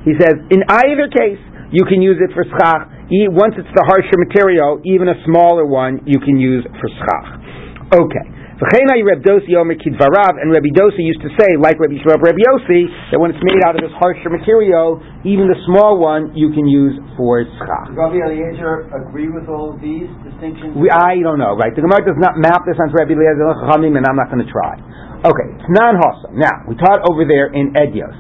[0.05, 2.96] He says in either case you can use it for schach.
[3.09, 7.27] Once it's the harsher material, even a smaller one you can use for schach.
[7.95, 8.27] Okay.
[8.57, 12.41] V'cheinai Reb Dosi Omer Kidvarav, and Rabbi Dosi used to say, like Rabbi Shmuel Rabbi
[12.41, 14.97] Yossi, that when it's made out of this harsher material,
[15.29, 17.93] even the small one you can use for schach.
[17.93, 20.73] Rabbi Eliezer agree with all of these distinctions?
[20.73, 21.77] We, I don't know, right?
[21.77, 24.81] The Gemara does not map this onto Rabbi Eliezer and I'm not going to try.
[25.21, 26.01] Okay, it's non.
[26.33, 28.17] Now we taught over there in Edios.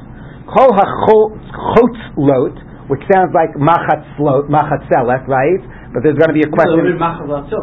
[0.52, 2.54] Kol hachotz lot,
[2.88, 5.62] which sounds like machatzelet, right?
[5.96, 6.76] but there's going to be a question.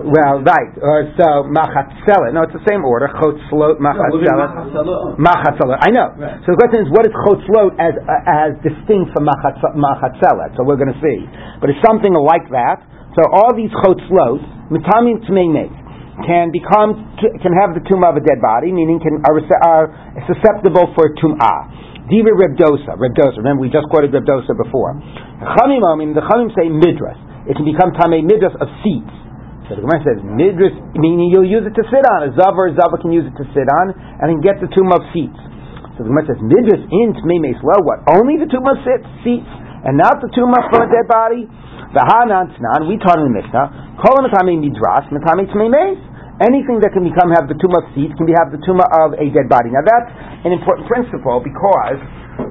[0.10, 0.74] Well, right.
[0.74, 2.34] Uh, so machatzela.
[2.34, 3.06] No, it's the same order.
[3.14, 5.14] Chotzlot, machatzela.
[5.22, 5.78] Machatzela.
[5.78, 6.18] I know.
[6.18, 6.42] Right.
[6.42, 10.50] So the question is, what is chotzlot as uh, as distinct from machatz- machatzela?
[10.58, 11.30] So we're going to see.
[11.62, 12.82] But it's something like that.
[13.14, 15.70] So all these chotzlot, mitamim tmei
[16.26, 19.86] can become can have the tumah of a dead body, meaning can are, are
[20.26, 21.93] susceptible for tum'ah.
[22.12, 23.40] Diva Rebdosa, Rebdosa.
[23.40, 24.92] Remember, we just quoted Rebdosa before.
[25.40, 27.16] Chamim, I mean, the Chamim say midras.
[27.48, 29.12] It can become tamei midras of seats.
[29.68, 32.28] So the Gemara says midras, meaning you'll use it to sit on.
[32.28, 34.68] A zav or a zava can use it to sit on, and can get the
[34.72, 35.40] tumah of seats.
[35.96, 37.76] So the Gemara says midras in tmei lo.
[37.88, 38.04] What?
[38.12, 39.48] Only the tumah of seats,
[39.88, 41.48] and not the tumah from a dead body.
[41.96, 42.92] The hanan tnan.
[42.92, 44.04] We taught in the Mishnah.
[44.04, 46.13] Kol tamei midras, matami tmei.
[46.44, 49.16] Anything that can become have the tumah of seeds can be have the tumah of
[49.16, 49.72] a dead body.
[49.72, 50.12] Now that's
[50.44, 52.00] an important principle because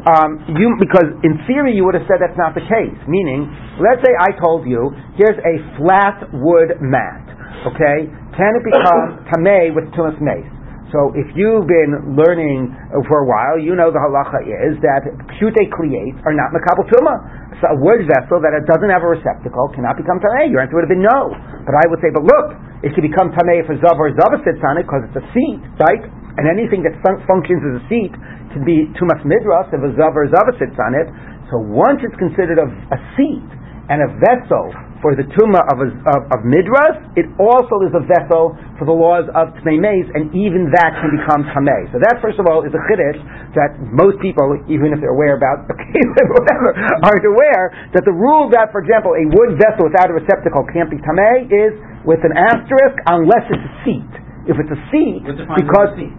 [0.08, 2.96] um, you because in theory you would have said that's not the case.
[3.04, 3.52] Meaning,
[3.84, 7.20] let's say I told you here's a flat wood mat.
[7.68, 10.48] Okay, can it become tamei with tumas mace?
[10.92, 12.68] So if you've been learning
[13.08, 17.18] for a while, you know the halacha is that pshute kliates are not makabel tumah.
[17.60, 20.48] So a wood vessel that doesn't have a receptacle cannot become tamei.
[20.48, 21.32] Your answer would have been no.
[21.64, 24.42] But I would say, but look, it can become tamei if a zav or zava
[24.42, 26.02] sits on it because it's a seat, right?
[26.38, 28.12] And anything that fun- functions as a seat
[28.50, 31.06] can be tumas midras if a zav or zava sits on it.
[31.50, 33.48] So once it's considered a, a seat
[33.86, 38.02] and a vessel for the tumah of, a, of, of midras, it also is a
[38.06, 41.90] vessel for the laws of tmei meis, and even that can become tamei.
[41.90, 43.18] So that, first of all, is a chiddush
[43.58, 45.66] that most people, even if they're aware about
[46.38, 46.70] whatever,
[47.02, 50.88] aren't aware that the rule that, for example, a wood vessel without a receptacle can't
[50.88, 54.12] be tamei is with an asterisk unless it's a seat.
[54.50, 56.14] If it's a seat, What's defined as a because seat?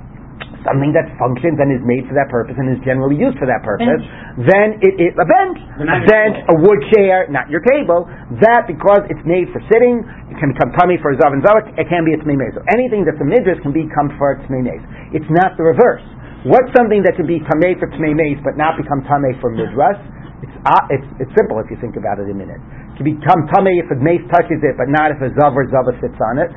[0.63, 3.59] something that functions and is made for that purpose and is generally used for that
[3.67, 3.99] purpose,
[4.47, 5.59] then it is a bench.
[5.75, 8.07] A bench, a wood chair, not your table.
[8.39, 9.99] That because it's made for sitting,
[10.31, 12.47] it can become tummy for a zav and zavak, it can be a tmei.
[12.55, 14.79] So anything that's a midras can become for a tmei.
[15.11, 16.03] It's not the reverse.
[16.47, 19.99] What's something that can be tamei for tmei but not become tamei for midras?
[20.47, 22.59] It's, uh, it's, it's simple if you think about it a minute.
[22.97, 25.97] Can become tamei if a mace touches it, but not if a zav or zava
[25.97, 26.51] sits on it.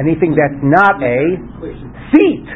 [0.00, 1.20] Anything that's not a
[2.14, 2.46] seat,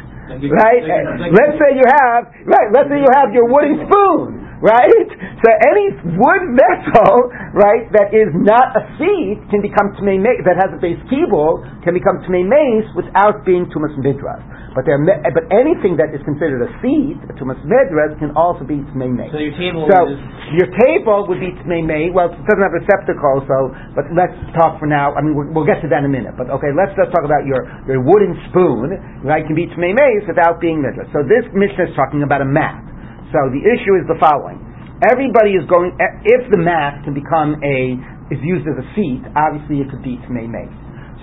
[0.49, 0.83] right?
[1.29, 2.69] let's say you have, right?
[2.73, 5.09] Let's say you have your wooden spoon, right?
[5.45, 10.57] So any wood vessel, right, that is not a seat can become tmei meis, that
[10.57, 14.41] has a beis kibbul can become tmei meis without being tumas midras.
[14.73, 18.81] But there, but anything that is considered a seat, a tumas midras, can also be
[18.91, 19.31] tmei meis.
[19.31, 20.19] So your table So is
[20.57, 22.11] your table would be tmei meis.
[22.11, 23.57] Well, it doesn't have a receptacle, so
[23.93, 25.13] but let's talk for now.
[25.13, 26.33] I mean, we'll, we'll get to that in a minute.
[26.35, 28.97] But okay, let's just talk about your your wooden spoon.
[29.23, 31.07] Right, can be tmei meis without being midras.
[31.13, 32.94] So this mishnah is talking about a mat.
[33.35, 34.63] So the issue is the following:
[35.03, 35.91] everybody is going.
[35.99, 37.99] Eh, if the mat can become a
[38.31, 40.71] is used as a seat, obviously it could be tmei meis.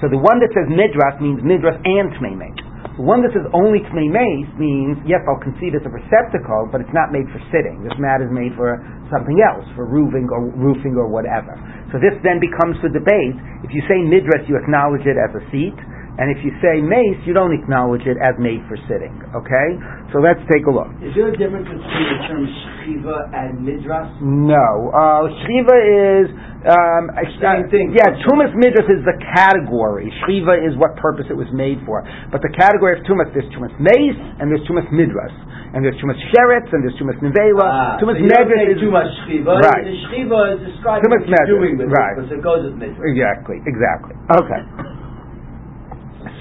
[0.04, 2.60] So the one that says midras means midras and tmei meis.
[3.00, 6.84] The one that says only tmei meis means yes, I'll concede it's a receptacle, but
[6.84, 7.80] it's not made for sitting.
[7.80, 8.76] This mat is made for
[9.08, 11.56] something else, for roofing or roofing or whatever.
[11.96, 13.40] So this then becomes the debate.
[13.64, 15.80] If you say midras, you acknowledge it as a seat,
[16.20, 19.12] and if you say mace, you don't acknowledge it as made for sitting.
[19.32, 19.68] Okay,
[20.12, 20.92] so let's take a look.
[21.00, 22.44] Is there a difference between the term
[22.84, 24.12] shiva and midras?
[24.20, 26.26] No, uh, shriva is
[26.68, 27.04] um,
[27.42, 27.90] Same thing.
[27.96, 30.12] Yeah, tumas midras is the category.
[30.22, 32.04] Shriva is what purpose it was made for.
[32.30, 35.32] But the category of tumas, there's tumas mace and there's tumas midras,
[35.74, 37.66] and there's tumas sheretz and there's tumas nevela.
[37.66, 39.58] Ah, tumas so midras is too much shiva.
[39.58, 39.84] Right.
[39.88, 42.14] The shiva is describing what you're doing with Right.
[42.14, 43.00] it, because it goes with midras.
[43.10, 44.14] Exactly, exactly.
[44.38, 44.60] Okay.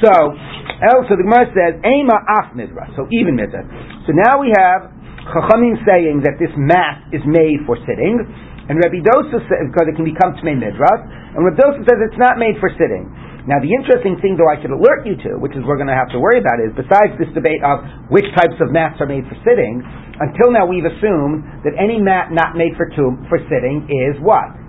[0.01, 3.65] So, oh, so the Gemara says, Ema af midras, so even midras.
[4.09, 4.89] So now we have
[5.29, 8.17] Chachamim saying that this mat is made for sitting,
[8.65, 11.01] and Rabbi Dosa says, because it can become Tmei midras,
[11.37, 13.05] and Rabbi Dosa says it's not made for sitting.
[13.45, 15.97] Now the interesting thing though I should alert you to, which is we're going to
[15.97, 17.81] have to worry about is, besides this debate of
[18.13, 19.81] which types of mats are made for sitting,
[20.21, 24.60] until now we've assumed that any mat not made for, tu- for sitting is what?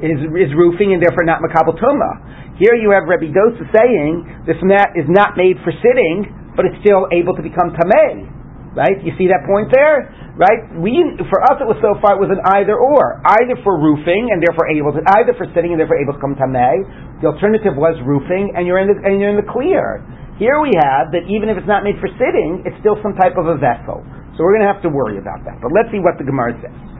[0.00, 2.56] Is, is roofing and therefore not makabel tumah.
[2.56, 6.26] Here you have Rabbi Dosa saying this mat is not made for sitting,
[6.56, 8.26] but it's still able to become tamei.
[8.74, 8.98] Right?
[9.02, 10.10] You see that point there?
[10.38, 10.70] Right?
[10.78, 10.94] We
[11.30, 14.38] for us it was so far it was an either or, either for roofing and
[14.38, 16.86] therefore able to, either for sitting and therefore able to come tamei.
[17.22, 20.02] The alternative was roofing and you're in the, and you're in the clear.
[20.38, 23.34] Here we have that even if it's not made for sitting, it's still some type
[23.34, 24.06] of a vessel.
[24.38, 25.58] So we're going to have to worry about that.
[25.58, 26.97] But let's see what the Gemara says.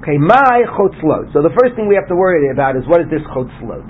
[0.00, 1.28] Okay, my chotzlot.
[1.36, 3.84] So the first thing we have to worry about is what is this chotzlot?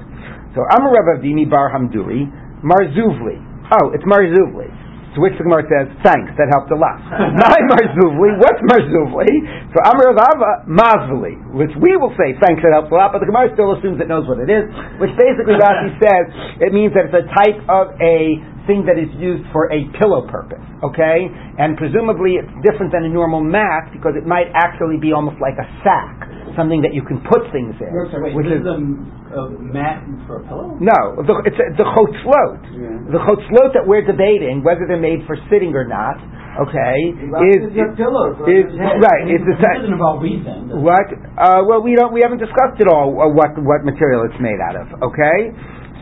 [0.58, 2.26] So Amar Rav Avdimi Bar Hamduri
[2.66, 3.38] Marzuvli.
[3.70, 4.66] Oh, it's Marzuvli.
[5.10, 7.02] To which the Gemara says, thanks, that helped a lot.
[7.42, 9.26] My marzuvli, what's marzuvli?
[9.74, 13.26] So Amr Ava, mazvuli, which we will say, thanks, that helps a lot, but the
[13.26, 14.70] Gemara still assumes it knows what it is,
[15.02, 16.24] which basically Rashi says,
[16.62, 18.38] it means that it's a type of a
[18.70, 21.26] thing that is used for a pillow purpose, okay?
[21.58, 25.58] And presumably it's different than a normal mat because it might actually be almost like
[25.58, 26.22] a sack,
[26.60, 27.88] something that you can put things in.
[27.88, 30.76] Wait, which is a, a mat for a pillow?
[30.76, 32.60] No, the, it's a, the chotzlot.
[32.76, 33.16] Yeah.
[33.16, 36.20] The chotzlot that we're debating, whether they're made for sitting or not,
[36.68, 37.16] okay,
[37.56, 38.36] is, your pillows.
[38.44, 39.24] is right.
[39.32, 40.68] It's a It doesn't involve weave then.
[40.68, 40.84] does it?
[40.84, 41.08] what?
[41.40, 42.12] Uh, well, we don't.
[42.12, 44.86] We haven't discussed at all uh, what what material it's made out of.
[45.00, 45.56] Okay.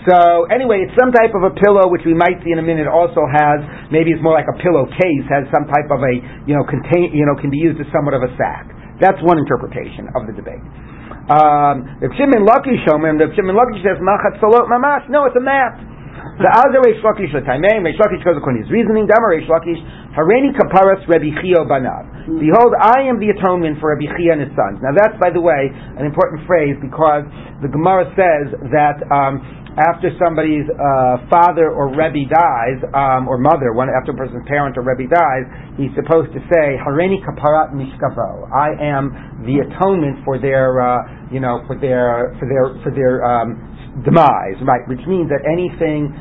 [0.09, 2.88] So anyway, it's some type of a pillow, which we might see in a minute.
[2.88, 3.61] Also has
[3.92, 5.27] maybe it's more like a pillowcase.
[5.29, 6.14] Has some type of a
[6.49, 8.73] you know contain you know can be used as somewhat of a sack.
[9.00, 10.62] That's one interpretation of the debate.
[11.28, 15.06] Um, the Shimon Lucky Shomer, the Shimon Lucky says Machat Salot Mamash.
[15.12, 15.76] No, it's a mat.
[16.38, 19.06] The Alzer Reish Lakish Lataimei, Reish Lakish goes according to his reasoning.
[19.06, 19.78] Damar Reish Lakish,
[20.14, 22.06] Hareni Kaparas Rebbe Chio Banav.
[22.38, 24.82] Behold, I am the atonement for Rebbe Chia and his sons.
[24.82, 27.26] Now that's, by the way, an important phrase because
[27.62, 29.42] the Gemara says that um,
[29.79, 34.77] after somebody's uh, father or Rebbe dies, um, or mother, one after a person's parent
[34.77, 35.47] or Rebbe dies,
[35.79, 38.51] he's supposed to say, Hareni Kaparat Mishkavo.
[38.51, 43.25] I am the atonement for their, uh, you know, for their, for their, for their
[43.25, 43.57] um,
[44.05, 44.83] demise, right?
[44.88, 46.12] Which means that anything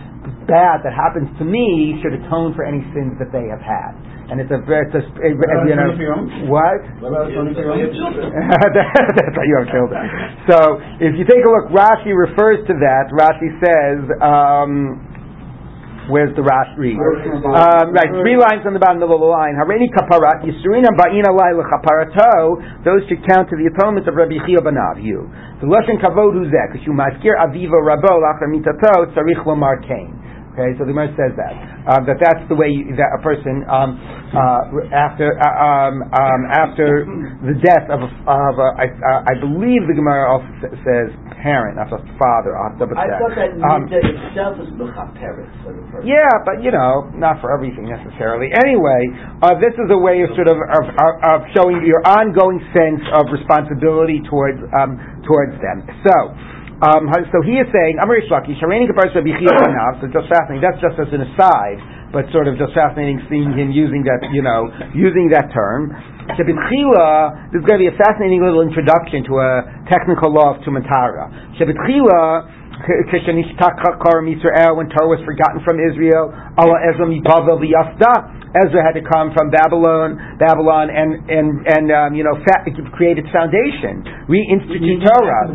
[0.48, 3.96] bad that happens to me should atone for any sins that they have had.
[4.28, 5.32] And it's a, it's a, a
[5.64, 6.28] you know, Atoning for your own?
[6.52, 6.84] what?
[7.00, 7.72] What about atoning for?
[7.80, 10.04] That's how you have children.
[10.52, 10.58] So
[11.00, 13.08] if you take a look, Rashi refers to that.
[13.16, 15.00] Rashi says, um,
[16.10, 16.98] where's the Rashi?
[16.98, 19.56] Um, right, three lines on the bottom of the line.
[19.56, 22.84] Hareni kaparat yisurinam ba'ina lai l'chaparato.
[22.84, 24.98] Those should count to the atonement of Rabbi Chia banav.
[25.04, 25.30] You.
[25.62, 26.66] The lashon kavod hu zeh.
[26.74, 30.17] Because you maskir aviva rabo lachar mitato tzarich lomar kain.
[30.58, 31.54] Okay, so the Gemara says that
[31.86, 33.94] um, that that's the way you, that a person um,
[34.34, 37.06] uh, after uh, um, um, after
[37.46, 41.14] the death of a, of a I, uh, I believe the Gemara also sa- says
[41.46, 42.58] parent, not just father.
[42.58, 46.10] I'll have to double I thought that Um, itself is mechaperet for the person.
[46.10, 48.50] yeah, but you know, not for everything necessarily.
[48.50, 49.14] Anyway,
[49.46, 53.06] uh, this is a way of sort of of, of, of showing your ongoing sense
[53.14, 55.86] of responsibility towards um, towards them.
[56.02, 56.57] So.
[56.78, 59.34] Um, so he is saying, I'm Rish Lakish, Hareni Kapar Rabbi
[59.98, 61.82] so just fascinating, that's just as an aside,
[62.14, 65.90] but sort of just fascinating seeing him using that, you know, using that term.
[66.38, 69.52] Shebitchila, this is going to be a fascinating little introduction to a
[69.90, 71.58] technical law of Tumatara.
[71.58, 72.46] Shebitchila,
[74.78, 76.30] when Torah was forgotten from Israel,
[76.62, 77.10] Allah Ezra.
[78.56, 82.64] Ezra had to come from Babylon, Babylon, and and and um, you know fa-
[82.96, 85.52] create its foundation, reinstitute Torah.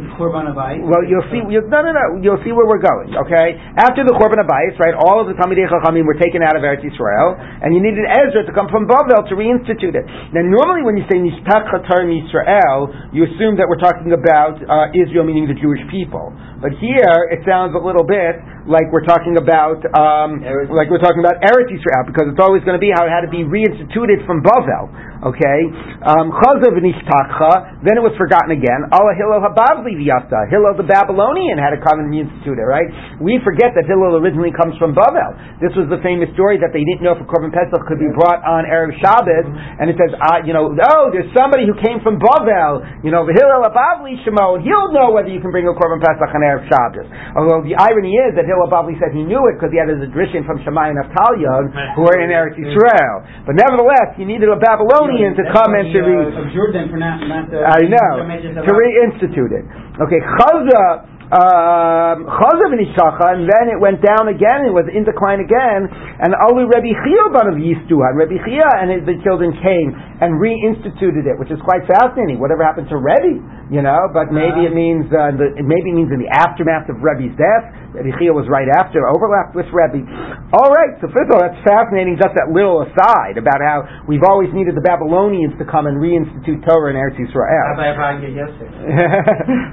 [0.84, 1.40] Well, you'll see.
[1.48, 2.06] You'll, no, no, no.
[2.20, 3.16] You'll see where we're going.
[3.26, 3.56] Okay.
[3.80, 4.92] After the Churban Habayis, right?
[4.96, 8.44] All of the Talmidei Chachamim were taken out of Eretz Yisrael, and you needed Ezra
[8.44, 10.04] to come from Bavel to reinstitute it.
[10.36, 14.92] Now, normally when you say Nishtach Chatar Yisrael, you assume that we're talking about uh,
[14.92, 16.32] Israel, meaning the Jewish people.
[16.62, 21.22] But here, it sounds a little bit like we're talking about, um, like we're talking
[21.22, 24.22] about Eretz Yisrael, because it's always going to be how it had to be reinstituted
[24.26, 25.12] from Bavel.
[25.22, 25.60] Okay.
[26.02, 27.86] Um, Chazav Nishtachcha.
[27.86, 28.90] Then it was forgotten again.
[28.90, 30.50] Allah Hillel Habavli V'yafta.
[30.50, 32.66] Hillel the Babylonian had come and reinstitute it.
[32.66, 32.90] Right.
[33.22, 35.62] We forget that Hillel originally comes from Bavel.
[35.62, 38.10] This was the famous story that they didn't know if a Korban Pesach could be
[38.10, 39.46] brought on Erev Shabbos,
[39.78, 42.82] and it says, uh, you know, oh, there's somebody who came from Bavel.
[43.06, 44.66] You know, the Hillel Habavli Shimon.
[44.66, 47.06] He'll know whether you can bring a Korban Pesach on Erev Shabbos.
[47.38, 50.04] Although the irony is that Hillel Habavli said he knew it because he had his
[50.04, 53.48] addition from Shemaya and Avtalyon, who were in Eretz Yisrael.
[53.48, 56.28] But nevertheless, you needed a Babylonian to come and he, to uh, read.
[56.36, 58.12] abjured them for not, not uh, I know.
[58.60, 59.64] To reinstitute it.
[60.04, 65.40] Okay, Chaza, um, Chaza v'nishacha, and then it went down again, it was in decline
[65.40, 70.36] again, and Alu Rebbe Chia of Yistuha, Rebbe Chia and his, the children came and
[70.36, 72.36] reinstituted it, which is quite fascinating.
[72.36, 73.40] Whatever happened to Rebbe,
[73.72, 77.00] you know, but maybe it means, uh, the, it maybe means in the aftermath of
[77.00, 77.64] Rebbe's death,
[77.96, 80.04] Rebbe Chia was right after, overlapped with Rebbe.
[80.52, 84.52] Alright, so first of all, that's fascinating, just that little aside about how we've always
[84.52, 87.72] needed the Babylonians to come and reinstitute Torah in Eretz Yisrael.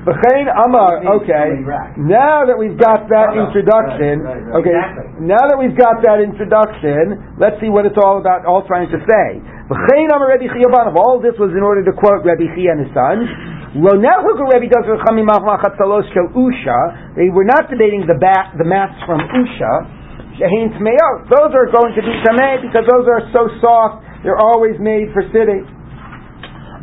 [0.08, 0.48] B'chein
[1.49, 1.65] Okay.
[1.97, 4.62] Now that we've got that introduction, Right, right, right.
[4.62, 5.23] okay.
[5.25, 8.45] Now that we've got that introduction, let's see what it's all about.
[8.45, 9.25] All trying to say.
[9.69, 10.97] B'chein Amar Rebbe Chia Banav.
[10.97, 13.25] All this was in order to quote Rebbe Chia and his sons.
[13.77, 17.13] Lo nechluku Rebbe does Rechamim Machmachat Salos Shel Usha.
[17.13, 19.97] They were not debating the bat, the mats from Usha.
[20.39, 24.07] Those are going to be tamei because those are so soft.
[24.23, 25.67] They're always made for sitting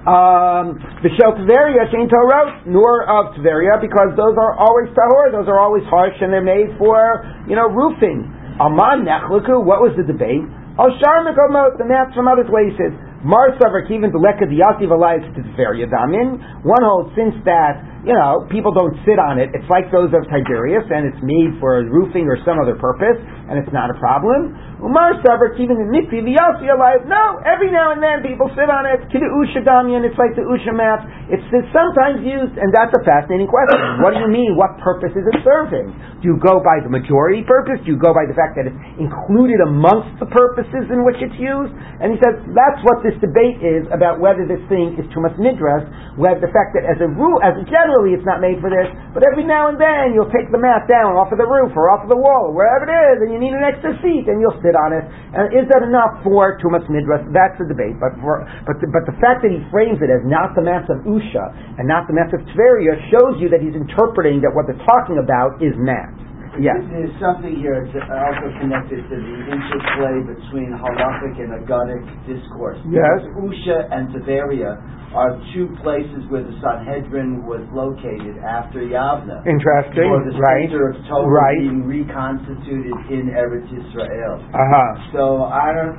[0.06, 5.50] um, the shel Tveria shein Torah, nor of Tveria, because those are always tahor, those
[5.50, 8.22] are always harsh, and they're made for, you know, roofing.
[8.62, 10.46] Aman nechluku, what was the debate?
[10.78, 12.94] Al shar mekomot, and that's from other places.
[13.26, 16.38] Mar savar even the leka diyativ alayis tzver yadamin.
[16.62, 19.50] One holds since that you know people don't sit on it.
[19.58, 23.62] It's like those of Tiberius, and it's made for roofing or some other purpose, and
[23.62, 24.54] it's not a problem.
[24.82, 27.06] Umar savar even the mikvi diyativ alayis.
[27.08, 29.00] No, every now and then people sit on it.
[29.08, 30.04] Kida usha damian.
[30.04, 31.00] It's like the usha mat.
[31.30, 33.78] It's, it's sometimes used, and that's a fascinating question.
[34.06, 34.54] What do you mean?
[34.54, 35.90] What purpose is it serving?
[36.22, 37.82] Do you go by the majority purpose?
[37.82, 41.34] Do you go by the fact that it's included amongst the purposes in which it's
[41.34, 41.72] used?
[42.02, 45.86] And he says that's what this debate is about whether this thing is tumas midras,
[46.20, 48.86] whether the fact that as a rule, as generally it's not made for this,
[49.16, 51.88] but every now and then you'll take the mat down off of the roof or
[51.90, 54.42] off of the wall or wherever it is, and you need an extra seat and
[54.42, 55.04] you'll sit on it.
[55.06, 57.24] And is that enough for tumas midras?
[57.30, 57.96] That's the debate.
[58.02, 60.90] But for but the, but the fact that he frames it as not the mats
[60.90, 61.46] of usha
[61.78, 65.22] and not the mats of tveria shows you that he's interpreting that what they're talking
[65.22, 66.25] about is mats.
[66.60, 66.80] Yes.
[66.90, 72.78] There's something here that's also connected to the interplay between halachic and agadic discourse.
[72.88, 73.24] Yes.
[73.36, 74.80] Usha and Tiberia
[75.14, 79.40] are two places where the Sanhedrin was located after Yavna.
[79.48, 80.08] Interesting.
[80.12, 80.66] For the right.
[80.68, 81.60] center of Torah Right.
[81.62, 84.42] being reconstituted in Eretz Israel.
[84.52, 84.90] Uh huh.
[85.14, 85.94] So I don't.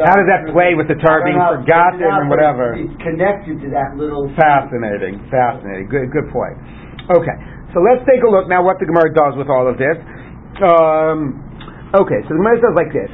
[0.00, 1.60] How does that play with the Torah being know.
[1.60, 2.72] forgotten and whatever?
[2.78, 4.30] It's connected to that little.
[4.38, 5.88] Fascinating, fascinating.
[5.90, 6.56] Good, good point.
[7.10, 7.34] Okay,
[7.72, 9.96] so let's take a look now what the Gemara does with all of this.
[10.60, 11.40] Um,
[11.96, 13.12] okay, so the Gemara says like this.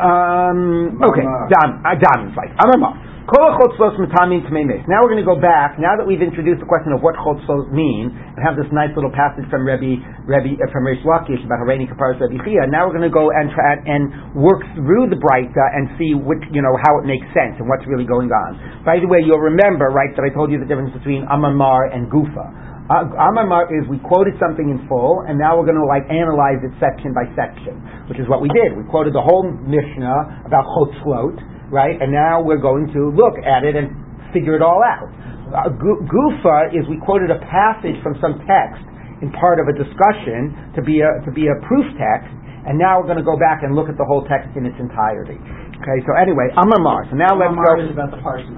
[0.00, 2.94] Um, okay, Dam, uh, Dam is like Amar
[3.30, 4.66] Kol chotzlos metamin tmei.
[4.90, 5.78] Now we're going to go back.
[5.78, 9.14] Now that we've introduced the question of what chotzlos mean, and have this nice little
[9.14, 12.66] passage from Rebbe, Rebbe uh, from Reish Lakish about Hareni Kaparas Rebbe Chia.
[12.66, 16.42] Now we're going to go and try and work through the Breita and see which
[16.50, 18.82] you know how it makes sense and what's really going on.
[18.82, 22.10] By the way, you'll remember right that I told you the difference between Amamar and
[22.10, 22.69] Gufa.
[22.90, 26.74] Amamar is we quoted something in full, and now we're going to like analyze it
[26.82, 27.78] section by section,
[28.10, 28.74] which is what we did.
[28.74, 31.94] We quoted the whole Mishnah about Chotzlot, right?
[32.02, 33.94] And now we're going to look at it and
[34.34, 35.06] figure it all out.
[35.54, 38.82] Uh, gu- Gufa is we quoted a passage from some text
[39.22, 42.30] in part of a discussion to be a to be a proof text,
[42.66, 44.78] and now we're going to go back and look at the whole text in its
[44.82, 45.38] entirety.
[45.78, 47.06] Okay, so anyway, Amamar.
[47.10, 47.70] So now let's go.
[47.86, 48.50] Is about the parsha,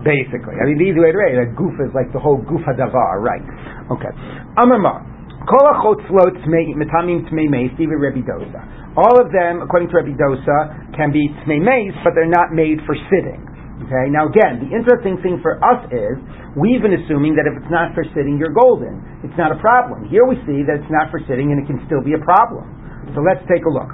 [0.00, 3.20] Basically, I mean, the easy way it, a goof is like the whole goof hadavar,
[3.20, 3.44] right?
[3.92, 4.12] Okay.
[4.56, 5.04] Amamar.
[8.96, 10.58] All of them, according to Rebbe Dosa,
[10.96, 13.40] can be tmei meis, but they're not made for sitting.
[13.84, 14.12] Okay.
[14.12, 16.16] Now again, the interesting thing for us is
[16.56, 19.00] we've been assuming that if it's not for sitting, you're golden.
[19.24, 20.08] It's not a problem.
[20.08, 22.64] Here we see that it's not for sitting, and it can still be a problem.
[23.16, 23.88] So let's take a look.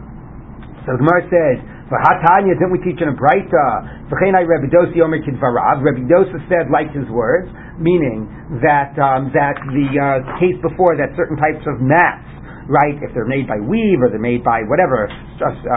[0.86, 1.56] So the Gemara says,
[1.90, 4.06] for Hatanya, didn't we teach in a Breita?
[4.06, 5.82] V'cheinai Rebbe Dosi Omer Kidvarav.
[5.82, 8.30] Rebbe Dosa said, like his words, meaning
[8.62, 12.22] that um, that the uh, case before that certain types of mats,
[12.70, 15.06] right, if they're made by weave or they're made by whatever,
[15.38, 15.74] just, uh,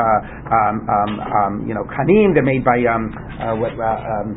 [0.49, 4.33] um, um, um, you know, kanim, they're made by um, uh, what, uh, um,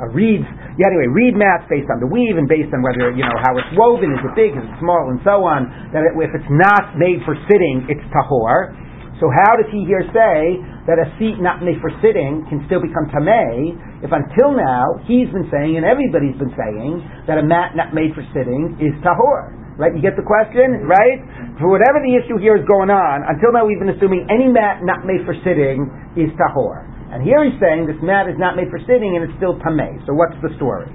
[0.00, 0.48] uh, reeds.
[0.80, 3.52] Yeah, anyway, reed mats based on the weave and based on whether you know how
[3.60, 5.68] it's woven, is it big, is it small, and so on.
[5.92, 8.87] That if it's not made for sitting, it's tahor.
[9.18, 12.78] So how does he here say that a seat not made for sitting can still
[12.78, 17.74] become tamei if until now he's been saying and everybody's been saying that a mat
[17.74, 19.50] not made for sitting is tahor?
[19.74, 19.94] Right?
[19.94, 21.18] You get the question, right?
[21.58, 24.82] For whatever the issue here is going on, until now we've been assuming any mat
[24.86, 26.86] not made for sitting is tahor.
[27.10, 29.98] And here he's saying this mat is not made for sitting and it's still tamei.
[30.06, 30.86] So what's the story?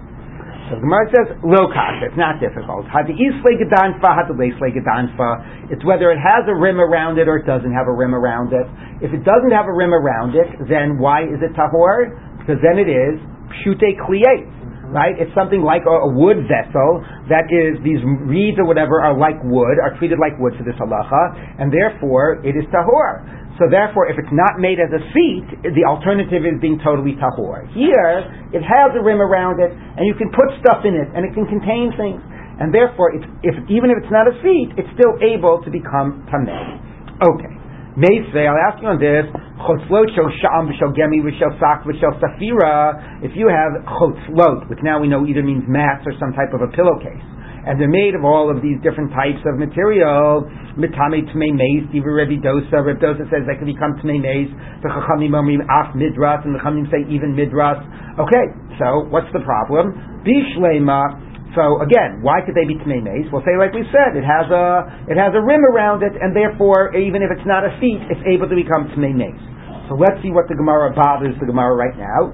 [0.74, 2.89] So the Gemara says, lo kasha, it's not difficult.
[2.89, 5.69] Had the isle gedanfa, had the leisle gedanfa.
[5.69, 8.57] It's whether it has a rim around it or it doesn't have a rim around
[8.57, 8.65] it.
[8.97, 12.17] If it doesn't have a rim around it, then why is it tahor?
[12.41, 13.21] Because then it is
[13.61, 14.49] pshute kliyet.
[14.89, 15.13] Right?
[15.13, 19.38] It's something like a, a wood vessel that is, these reeds or whatever are like
[19.45, 23.43] wood, are treated like wood for this halacha, and therefore it is tahor.
[23.62, 27.70] So therefore, if it's not made as a seat, the alternative is being totally tahor.
[27.78, 31.22] Here, it has a rim around it, and you can put stuff in it, and
[31.22, 32.18] it can contain things,
[32.58, 36.82] and therefore, if, even if it's not a seat, it's still able to become tameh.
[37.22, 37.54] Okay.
[37.93, 39.30] Meisvei, I'll ask you on this.
[39.62, 43.22] Chotzlot shel sham v'shel gemi v'shel sak v'shel safira.
[43.22, 46.66] If you have chotzlot, which now we know either means mats or some type of
[46.66, 47.22] a pillowcase,
[47.64, 50.43] and they're made of all of these different types of material.
[50.76, 52.84] Mitame tmei meis, diva Rebbe Dosa.
[52.84, 54.51] Rebbe Dosa says they can become tmei meis.
[54.84, 57.80] The Chachamim omrim af midras, and the Chachamim say even midras.
[58.20, 58.45] Okay,
[58.76, 59.95] so what's the problem?
[60.28, 61.32] Bishlema.
[61.55, 63.32] So again, why could they be tmei meis?
[63.32, 66.36] Well, say like we said, it has a it has a rim around it, and
[66.36, 69.39] therefore, even if it's not a seat, it's able to become tmei meis.
[69.88, 72.32] So let's see what the Gemara bothers the Gemara right now.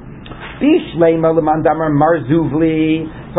[0.59, 0.67] So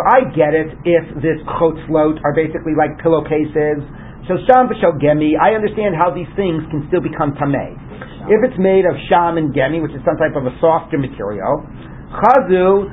[0.00, 3.84] I get it if this chotzlot are basically like pillowcases.
[4.24, 7.76] Shosham v'shel gemi, I understand how these things can still become tamei.
[8.24, 11.60] If it's made of sham and gemi, which is some type of a softer material,
[12.24, 12.88] chazu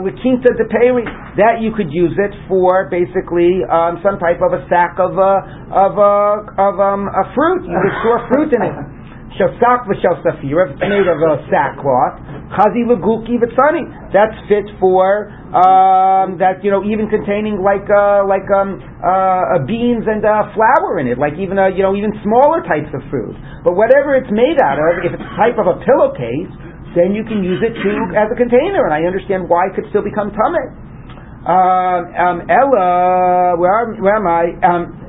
[0.00, 1.04] likinta uh, deperi,
[1.36, 5.68] that you could use it for basically um, some type of a sack of a
[5.68, 7.68] of a of um, a fruit.
[7.68, 8.95] You could store fruit in it.
[9.36, 12.20] Shosak v'shel safira, made of a sackcloth,
[12.56, 13.84] chazi leguki v'tzani.
[14.12, 20.08] That's fit for um, that you know even containing like uh, like um, uh, beans
[20.08, 23.36] and uh, flour in it, like even uh, you know even smaller types of food.
[23.64, 26.52] But whatever it's made out of, if it's a type of a pillowcase,
[26.96, 29.84] then you can use it to as a container, and I understand why it could
[29.92, 30.66] still become tamei.
[31.46, 34.50] Um, um, Ella, where, where am I?
[34.66, 35.05] Um,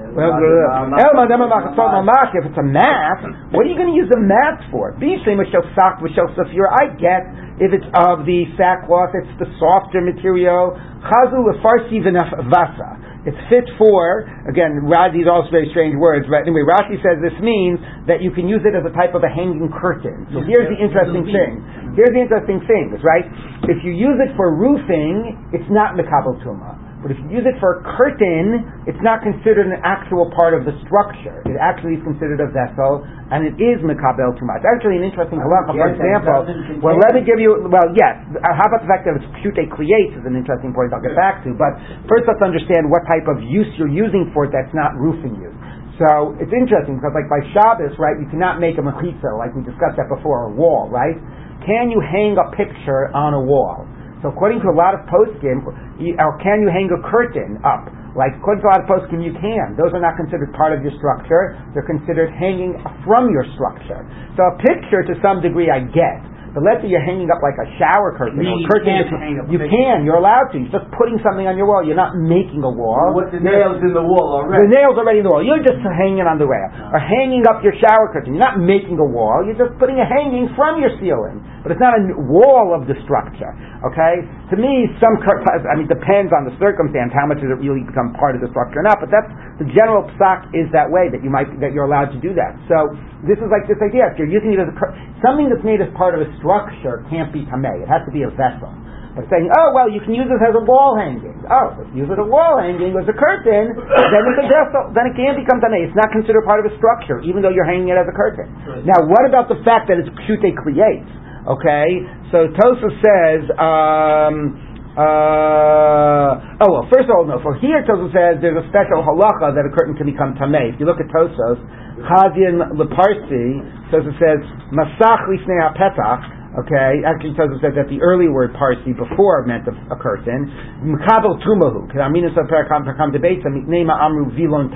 [2.34, 3.22] if it's a mat,
[3.54, 4.98] what are you going to use a mat for?
[4.98, 7.22] I get
[7.58, 10.78] if it's of the sackcloth, it's the softer material.
[11.06, 12.02] Chazu lefarsi
[12.50, 12.98] vasa.
[13.28, 17.36] It's fit for, again, Razi is also very strange words, but anyway, Rashi says this
[17.44, 17.76] means
[18.08, 20.24] that you can use it as a type of a hanging curtain.
[20.32, 21.60] So here's the interesting thing.
[22.00, 23.28] Here's the interesting thing, right?
[23.68, 26.87] If you use it for roofing, it's not Mekabel Tumah.
[26.98, 30.66] But if you use it for a curtain, it's not considered an actual part of
[30.66, 31.46] the structure.
[31.46, 34.58] It actually is considered a vessel, and it is mekabel tumah.
[34.66, 35.78] Actually, an interesting halacha.
[35.78, 36.50] For example,
[36.82, 37.70] well, let me give you.
[37.70, 38.18] Well, yes.
[38.34, 40.90] Uh, how about the fact that it's pute creates is an interesting point.
[40.90, 41.54] I'll get back to.
[41.54, 41.78] But
[42.10, 44.52] first, let's understand what type of use you're using for it.
[44.52, 45.54] That's not roofing use.
[46.02, 49.66] So it's interesting because, like by Shabbos, right, you cannot make a mechitza, like we
[49.66, 51.18] discussed that before, a wall, right?
[51.66, 53.86] Can you hang a picture on a wall?
[54.22, 57.86] So according to a lot of poskim, or can you hang a curtain up?
[58.18, 59.78] Like according to a lot of poskim, you can.
[59.78, 61.54] Those are not considered part of your structure.
[61.78, 62.74] They're considered hanging
[63.06, 64.02] from your structure.
[64.34, 66.22] So a picture, to some degree, I get.
[66.58, 68.98] But let's say you're hanging up like a shower curtain or curtain.
[69.46, 70.02] You can.
[70.02, 70.58] You're allowed to.
[70.58, 71.86] You're just putting something on your wall.
[71.86, 73.14] You're not making a wall.
[73.14, 74.66] With the nails in the wall already.
[74.66, 75.46] The nails already in the wall.
[75.46, 78.34] You're just hanging on the rail or hanging up your shower curtain.
[78.34, 79.46] You're not making a wall.
[79.46, 81.46] You're just putting a hanging from your ceiling.
[81.62, 83.54] But it's not a wall of the structure.
[83.94, 84.26] Okay.
[84.48, 88.16] To me, some I mean depends on the circumstance how much does it really become
[88.16, 89.04] part of the structure or not.
[89.04, 89.28] But that's
[89.60, 92.56] the general psak is that way that you might that you're allowed to do that.
[92.72, 92.96] So
[93.28, 94.08] this is like this idea.
[94.08, 94.76] If you're using it as a
[95.20, 97.84] something that's made as part of a structure can't be tamei.
[97.84, 98.72] It has to be a vessel.
[99.20, 101.44] But saying, oh well, you can use it as a wall hanging.
[101.52, 104.48] Oh, if you use it as a wall hanging as a curtain, then it's a
[104.48, 104.96] vessel.
[104.96, 105.84] Then it can become tamei.
[105.84, 108.48] It's not considered part of a structure, even though you're hanging it as a curtain.
[108.64, 108.88] Right.
[108.88, 111.12] Now, what about the fact that it's pshute creates?
[111.48, 111.88] Okay,
[112.32, 113.48] so Tosfos says.
[113.56, 114.60] Um,
[114.98, 117.40] uh, oh well, first of all, no.
[117.40, 120.74] For here, Tosfos says there's a special halacha that a curtain can become tamei.
[120.74, 121.62] If you look at Tosfos,
[122.04, 124.44] Chazin leparsi, Tosfos says
[124.76, 126.36] masach lisnei petach.
[126.66, 130.52] Okay, actually Tosfos says that the early word parsi before meant a, a curtain.
[130.84, 131.88] Mekabel tumahu.
[131.96, 134.68] K'aminas of perakam perakam debates nema amru vilon.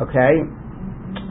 [0.00, 0.61] Okay.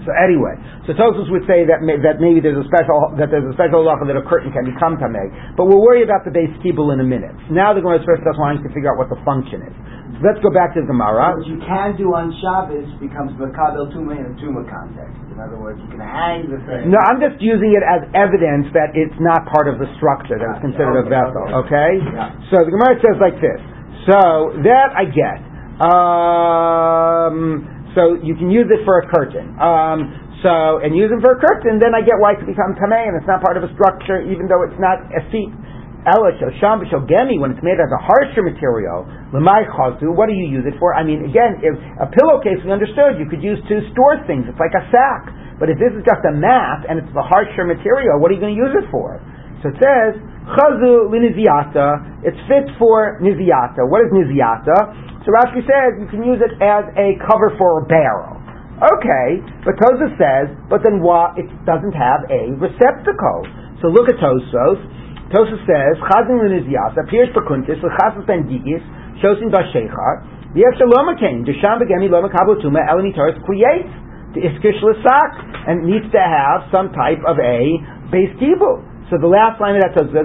[0.01, 0.57] So anyway,
[0.89, 3.85] so Tosfos would say that may, that maybe there's a special that there's a special
[3.85, 6.97] law that a curtain can become tameh, but we'll worry about the beis kibbul in
[6.97, 7.37] a minute.
[7.53, 9.75] Now the Gemara first us wanting to figure out what the function is.
[10.17, 11.37] So let's go back to the Gemara.
[11.37, 15.13] What you can do on Shabbos becomes makabel tumah in a tumah context.
[15.29, 16.89] In other words, you can hang the thing.
[16.89, 20.57] No, I'm just using it as evidence that it's not part of the structure, that
[20.57, 21.45] it's considered okay, a vessel.
[21.65, 21.69] Okay?
[21.69, 21.91] okay?
[22.09, 22.33] Yeah.
[22.49, 23.61] So the Gemara says like this.
[24.09, 25.45] So that I get.
[25.81, 29.55] Um, so you can use it for a curtain.
[29.59, 29.99] Um,
[30.41, 33.15] so and use it for a curtain, then I get why it becomes tamei, and
[33.19, 35.53] it's not part of a structure, even though it's not a seat.
[36.01, 39.05] Ela sham gemi when it's made as a harsher material.
[39.37, 40.09] Lemai chazu.
[40.09, 40.97] What do you use it for?
[40.97, 44.49] I mean, again, if a pillowcase we understood you could use to store things.
[44.49, 45.29] It's like a sack.
[45.61, 48.41] But if this is just a mat and it's the harsher material, what are you
[48.41, 49.21] going to use it for?
[49.61, 50.17] So it says
[50.49, 52.23] chazu liniziata.
[52.25, 53.85] It's fit for niziata.
[53.85, 55.21] What is niziata?
[55.25, 58.41] So Rashi says you can use it as a cover for a barrel.
[58.81, 61.37] Okay, but Tosfos says, but then what?
[61.37, 63.45] It doesn't have a receptacle.
[63.77, 64.81] So look at Tosfos.
[65.29, 68.81] Tosfos says, Chazin l'nizyas, appears pekuntis, l'chasas ben digis,
[69.21, 70.25] shosin b'shechar,
[70.57, 73.93] v'yev shalom akain, desham begemi lo makabotuma, elani taris creates
[74.33, 77.77] the iskish l'sak, and needs to have some type of a
[78.09, 78.90] beis kibbul.
[79.11, 80.07] So the last line of that says.
[80.07, 80.23] It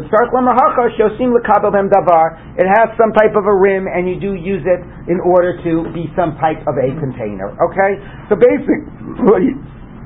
[2.70, 4.78] has some type of a rim, and you do use it
[5.11, 7.51] in order to be some type of a container.
[7.66, 7.99] Okay,
[8.30, 9.59] so basically,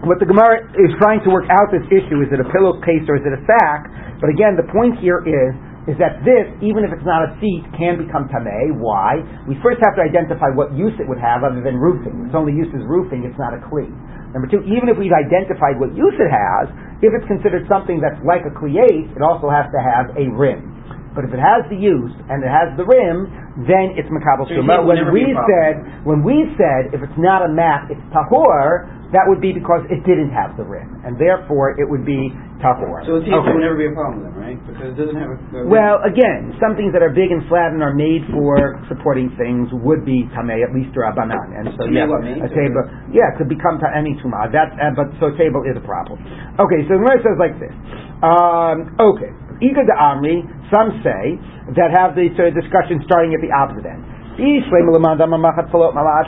[0.08, 3.20] what the Gemara is trying to work out this issue is it a pillowcase or
[3.20, 3.84] is it a sack?
[4.16, 5.52] But again, the point here is
[5.88, 8.76] is that this, even if it's not a seat, can become tameh.
[8.76, 9.16] Why?
[9.48, 12.28] We first have to identify what use it would have other than roofing.
[12.28, 13.88] Its only use is roofing, it's not a kli.
[14.32, 16.70] Number two, even if we've identified what use it has,
[17.02, 20.70] if it's considered something that's like a kliyate, it also has to have a rim.
[21.10, 23.26] But if it has the use and it has the rim,
[23.66, 24.86] then it's makabel So your tuma.
[24.86, 25.74] table would When we said
[26.06, 28.86] when we said if it's not a map, it's tahor.
[29.10, 32.30] That would be because it didn't have the rim, and therefore it would be
[32.60, 33.56] So table Okay.
[33.56, 34.58] would never be a problem then, right?
[34.68, 35.38] Because it doesn't have a.
[35.40, 39.32] a Well, again, some things that are big and flat and are made for supporting
[39.40, 41.56] things would be tamei, at least rabbanan.
[41.56, 42.84] And so, yeah, a table,
[43.16, 44.52] yeah, to become ta- any tuma.
[44.52, 46.20] That, uh, but so table is a problem.
[46.60, 47.72] Okay, so the says like this.
[48.20, 49.32] Um, okay,
[49.64, 50.44] Ika de Amri.
[50.68, 51.40] Some say
[51.80, 54.04] that have the sort of discussion starting at the opposite end.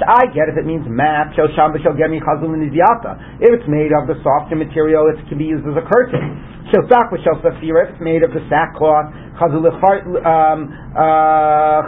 [0.07, 1.33] I get if it means mat.
[1.33, 1.57] If it's
[3.69, 6.39] made of the softer material, it can be used as a curtain.
[6.73, 11.83] If it's made of the sackcloth, um, uh,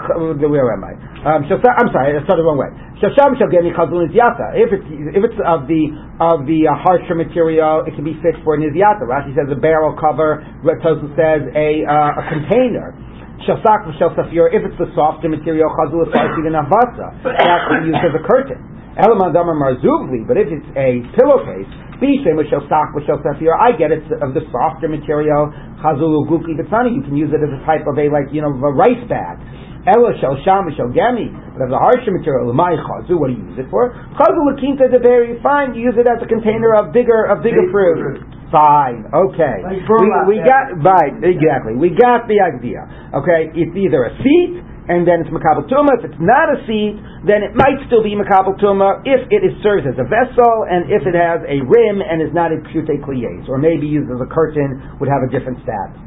[0.49, 0.93] where am I?
[1.25, 2.69] Um, I'm sorry, I started the wrong way.
[3.01, 5.83] If it's if it's of the
[6.21, 9.05] of the uh, harsher material, it can be fit for a nizyata.
[9.09, 10.45] Rashi says a barrel cover.
[10.65, 12.95] Tosfos says a uh, a container.
[13.43, 18.05] Shasak v'shel safir, if it's the softer material, chazul farsi v'navasa, that can be used
[18.07, 18.63] as a curtain.
[18.95, 21.67] Elamandamar marzuvli, but if it's a pillowcase,
[21.99, 25.51] bishem v'shel sak v'shel safir, I get it of the softer material,
[25.83, 28.55] chazul guki b'tzani, you can use it as a type of a, like, you know,
[28.55, 29.43] a rice bag.
[29.85, 33.45] Elo shel sham v'shel gemi, but of the harsher material, my chazu, what do you
[33.53, 33.93] use it for?
[34.17, 37.69] Chazul l'kinta de berry, fine, you use it as a container of bigger, of bigger
[37.69, 38.25] fruit.
[38.49, 39.61] Fine, okay.
[39.67, 41.75] We, we got, right, exactly.
[41.77, 42.87] We got the idea.
[43.13, 46.01] Okay, it's either a seat, and then it's makabel tuma.
[46.01, 46.97] If it's not a seat,
[47.29, 50.89] then it might still be makabel tuma if it is, serves as a vessel, and
[50.93, 54.21] if it has a rim and is not a pute kliyes, or maybe used as
[54.21, 56.01] a curtain, would have a different status.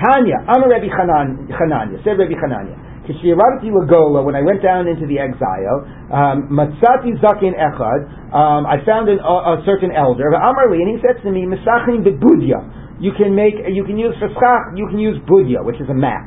[0.00, 5.10] Tanya, Amar Rebbe Chanan, Chananya, said Rebbe Chananya, Kishirabati Lagola, when I went down into
[5.10, 5.82] the exile,
[6.14, 8.00] um, Matzati Zakin Echad,
[8.30, 12.06] um, I found an, a, a certain elder, Amarli, and he said to me, Mesachin
[12.06, 15.90] Bebudya, you can make, you can use for schach, you can use budya, which is
[15.90, 16.22] a mat.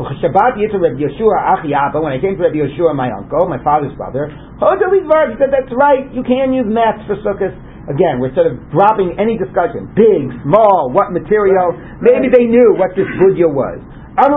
[0.00, 3.60] Shabbat Yitzhak Rabbi Yehoshua Achi Abba, when I came to Rabbi Yehoshua, my uncle, my
[3.60, 7.52] father's brother, Dvar, he said, that's right, you can use mats for sukkahs.
[7.88, 9.88] Again, we're sort of dropping any discussion.
[9.96, 11.72] Big, small, what material.
[12.04, 13.80] Maybe they knew what this budya was.
[14.18, 14.34] But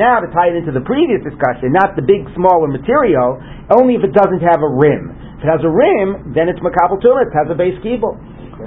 [0.00, 3.36] now to tie it into the previous discussion, not the big, smaller material,
[3.68, 5.12] only if it doesn't have a rim.
[5.36, 8.16] If it has a rim, then it's makabel tumah, it has a beis kibbul.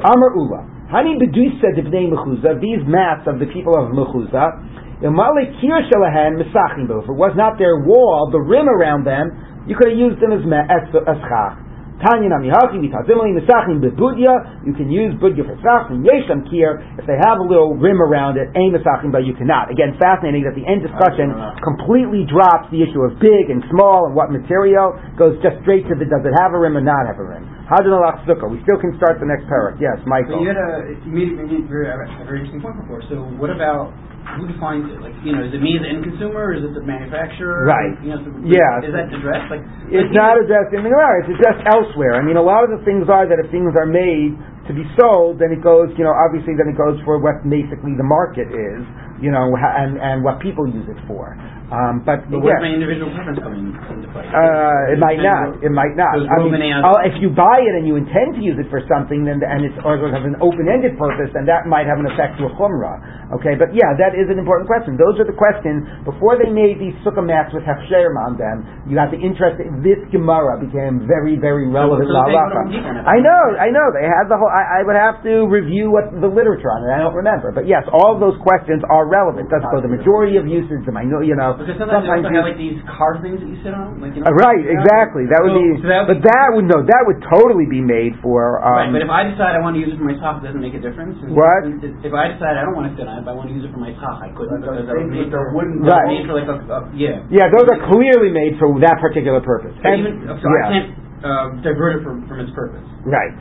[0.05, 0.61] Amar Ula.
[0.93, 4.61] Hani beduisa dibnei mechuza, these mats of the people of mechuza,
[5.01, 9.75] imale kir shalahan misachim If it was not their wall, the rim around them, you
[9.75, 11.66] could have used them as, as, as.
[11.97, 14.65] Tanya namihachi vitazimali misachim bebudya.
[14.65, 18.37] You can use budya for and yesham kir if they have a little rim around
[18.37, 18.53] it.
[18.53, 19.71] Aim misachim, but you cannot.
[19.73, 21.33] Again, fascinating that the end discussion
[21.65, 25.97] completely drops the issue of big and small and what material goes just straight to
[25.97, 27.49] the does it have a rim or not have a rim.
[27.65, 28.45] Hadran alach sukkah.
[28.45, 29.81] We still can start the next parak.
[29.81, 30.39] Yes, Michael.
[30.39, 33.01] you had a you made, you made a very, a very interesting point before.
[33.09, 33.91] So what about
[34.35, 34.99] who defines it?
[34.99, 37.63] Like you know, is it me as the end consumer, or is it the manufacturer?
[37.63, 37.95] Right.
[38.03, 38.83] You know, so Yeah.
[38.83, 39.47] Is that addressed?
[39.47, 41.23] Like It's like, not addressed in the Gemara.
[41.23, 42.19] It's addressed elsewhere.
[42.19, 44.35] I mean, a lot of the things are that if things are made
[44.67, 47.95] to be sold, then it goes, you know, obviously then it goes for what basically
[47.95, 48.83] the market is,
[49.23, 51.31] you know, and and what people use it for.
[51.67, 54.23] Um, but But where's my individual preference coming into play?
[54.23, 55.59] uh, it might not.
[55.59, 56.15] It might not.
[56.15, 59.27] I mean, oh, if you buy it and you intend to use it for something,
[59.27, 62.47] then and it's or has an open-ended purpose, then that might have an effect to
[62.47, 63.03] a chumrah.
[63.35, 64.95] Okay, but yeah, that is an important question.
[64.95, 68.63] Those are the questions before they made these sukkah mats with hafsherim on them.
[68.87, 69.59] You got the interest.
[69.83, 72.07] This Gemara became very, very relevant.
[72.07, 72.55] so they la put halacha.
[72.63, 73.03] them deep on it.
[73.03, 73.91] I know, I know.
[73.91, 74.47] They had the whole.
[74.47, 76.95] I, I would have to review what the literature on it.
[76.95, 79.51] I don't remember, but yes, all of those questions are relevant.
[79.51, 80.79] It go the majority of uses?
[80.87, 83.49] The minor, you know, Because sometimes, you also you- have like these car things that
[83.49, 84.29] you sit on, like you know.
[84.29, 85.25] uh, right, exactly.
[85.25, 87.81] That would So- be, so that would but that would no, that would totally be
[87.81, 88.61] made for.
[88.61, 90.47] Right, Um, but if I decide I want to use it for my sock, it
[90.47, 91.17] doesn't make a difference?
[91.25, 91.65] Is- What?
[91.81, 93.55] is- If I decide I don't want to sit on it, but I want to
[93.57, 95.49] use it for my sock, I couldn't Like because those I was things made for,
[95.57, 96.07] wooden that was Right.
[96.13, 97.25] made for like a, a yeah.
[97.33, 99.73] yeah, those are clearly made for that particular purpose.
[99.81, 100.61] And- even so yeah.
[100.61, 100.89] I can't
[101.25, 102.85] uh, divert it from, from its purpose.
[103.03, 103.33] Right.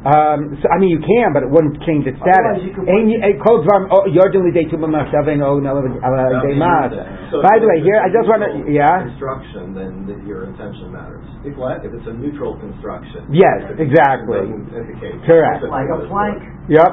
[0.00, 2.40] Um, so, I mean, you can, but it wouldn't change its status.
[2.40, 5.84] Otherwise, you could And put- you- kol dvar- yodin lidei tu b'machshav ein ol nelav,
[6.40, 6.88] dei mas.
[7.28, 9.04] So By the way, here I just want to, yeah.
[9.12, 11.28] Construction, then the, your intention matters.
[11.44, 11.84] If what?
[11.84, 13.28] If it's a neutral construction.
[13.28, 14.40] Yes, exactly.
[14.48, 15.68] indicate Correct.
[15.68, 16.40] specifically Like a plank.
[16.72, 16.92] Yep.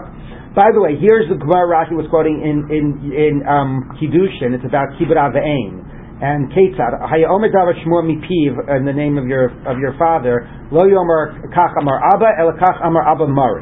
[0.60, 2.86] By the way, here's the Gemara Rashi was quoting in in
[3.16, 4.52] in um, Kiddushin.
[4.52, 5.87] It's about kibbut avein
[6.22, 6.98] and ketzad.
[7.10, 10.50] Hayomer davar shmua mipiv in the name of your of your father.
[10.72, 13.62] Lo yomer kach amar abba el kach amar abba mari.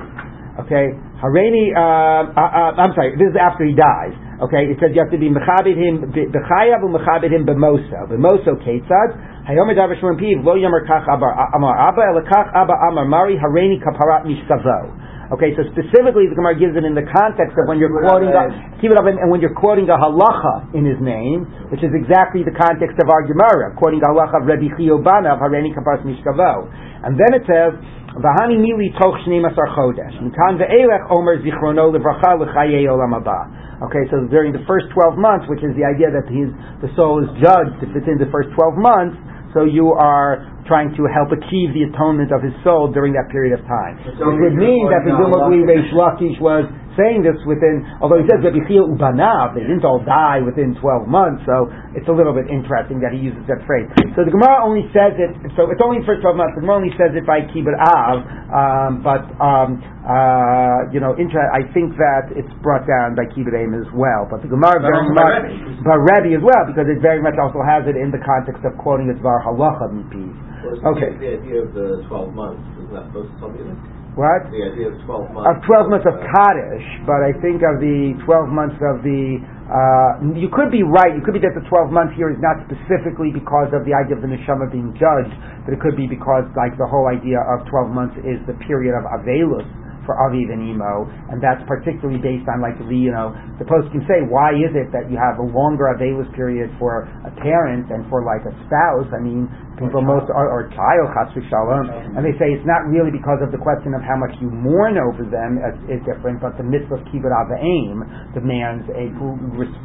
[0.64, 0.95] Okay.
[1.20, 1.76] Hareini.
[1.76, 3.12] Uh, uh, uh, I'm sorry.
[3.20, 4.16] This is after he dies.
[4.39, 4.72] Okay.
[4.72, 8.08] It says you have to be mechabit him bechayav umechabit him b'moso.
[8.08, 9.10] B'moso ketzad.
[9.51, 10.39] Hayomer davar shmua mipiv.
[10.47, 13.36] Lo yomer kach amar amar abba el kach abba amar mari.
[13.36, 15.05] Hareini kaparat mishkavo.
[15.34, 18.78] Okay, so specifically the Gemara gives it in the context of when you're quoting a,
[18.78, 23.02] kibbud and when you're quoting a halacha in his name, which is exactly the context
[23.02, 26.70] of our Gemara, quoting a halacha of Rabbi Chiyobana of Hareni Kapas Mishkavo.
[27.02, 27.74] And then it says,
[28.16, 30.16] Vahani mili toch shneim asar chodesh.
[30.32, 33.50] Kan ve'elech omer zichrono levracha l'chaye olam haba.
[33.90, 36.48] Okay, so during the first 12 months, which is the idea that his,
[36.80, 39.20] the soul is judged within the first 12 months,
[39.56, 43.56] so you are trying to help achieve the atonement of his soul during that period
[43.56, 43.95] of time.
[44.20, 45.64] So Which would mean that presumably.
[45.64, 50.00] Reish Lakish was saying this within, although he says Rabbi Chia Ubanav, they didn't all
[50.04, 53.88] die within 12 months, so it's a little bit interesting that he uses that phrase.
[54.16, 56.80] So the Gemara only says it, so it's only the first 12 months, the Gemara
[56.84, 58.16] only says it by Kibbud Av,
[58.52, 63.54] um, but, um, uh, you know, inter- I think that it's brought down by Kibbud
[63.56, 65.84] Aim as well, but the Gemara But very also by much, Rebbe.
[65.84, 68.76] by Rebbe as well, because it very much also has it in the context of
[68.80, 70.32] quoting it Var Halacha Mipi.
[70.66, 71.14] Okay.
[71.22, 73.95] The idea of the twelve months, is that supposed to tell me this?
[74.16, 74.47] What?
[74.47, 75.43] The idea of twelve months.
[75.51, 80.11] of 12 months of Kaddish, but I think of the 12 months of the, uh,
[80.39, 83.36] you could be right, you could be that the 12 months here is not specifically
[83.36, 85.36] because of the idea of the neshama being judged,
[85.68, 88.95] but it could be because like the whole idea of 12 months is the period
[88.95, 89.68] of Avelus
[90.06, 93.89] for Aviv and Emo, and that's particularly based on like the, you know, the post
[93.91, 97.89] can say, why is it that you have a longer Avelus period for a parent
[97.89, 99.10] and for like a spouse?
[99.12, 103.12] I mean, people most, or, or child, chas v'shalom, and they say it's not really
[103.12, 106.56] because of the question of how much you mourn over them is, is different, but
[106.56, 109.12] the mitzvah of kibbud av aim demands a,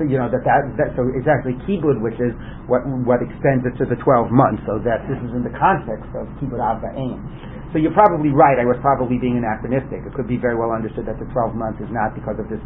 [0.07, 2.33] you know, that that, that so it's actually kibbud, which is
[2.71, 6.11] what what extends it to the 12 months, so that this is in the context
[6.15, 7.19] of kibbud av aim.
[7.73, 8.59] So you're probably right.
[8.59, 10.03] I was probably being anachronistic.
[10.03, 12.61] It could be very well understood that the 12 months is not because of this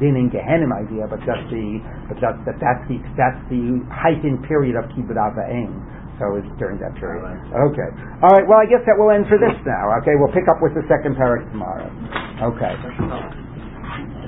[0.00, 4.44] din in Gehenim idea, but just the, but just that that's the that's the heightened
[4.44, 5.72] period of kibbud av aim.
[6.20, 7.24] So it's during that period.
[7.72, 7.88] Okay.
[8.22, 8.44] All right.
[8.46, 9.88] Well, I guess that will end for this now.
[10.04, 10.14] Okay.
[10.20, 11.88] We'll pick up with the second parak tomorrow.
[12.52, 12.74] Okay.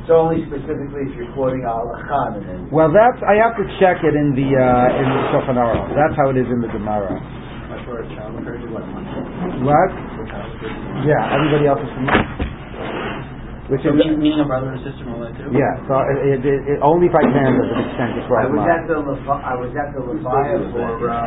[0.00, 2.68] It's only specifically if you're quoting a halacha then.
[2.72, 5.92] Well, that's I have to check it in the uh, in the Shulchan Aruch.
[5.96, 7.12] That's how it is in the Gemara.
[7.70, 9.64] That's where a child occurs, what, month?
[9.64, 9.90] What?
[11.06, 11.34] Yeah.
[11.36, 12.26] Everybody else is familiar.
[13.72, 15.48] Which So is meaning, meaning a brother and sister and all that too?
[15.56, 15.72] yeah.
[15.88, 18.84] So it, it, it, only if I can does it extend to I was at
[18.84, 21.24] the Levi- I was at the Leviah for uh,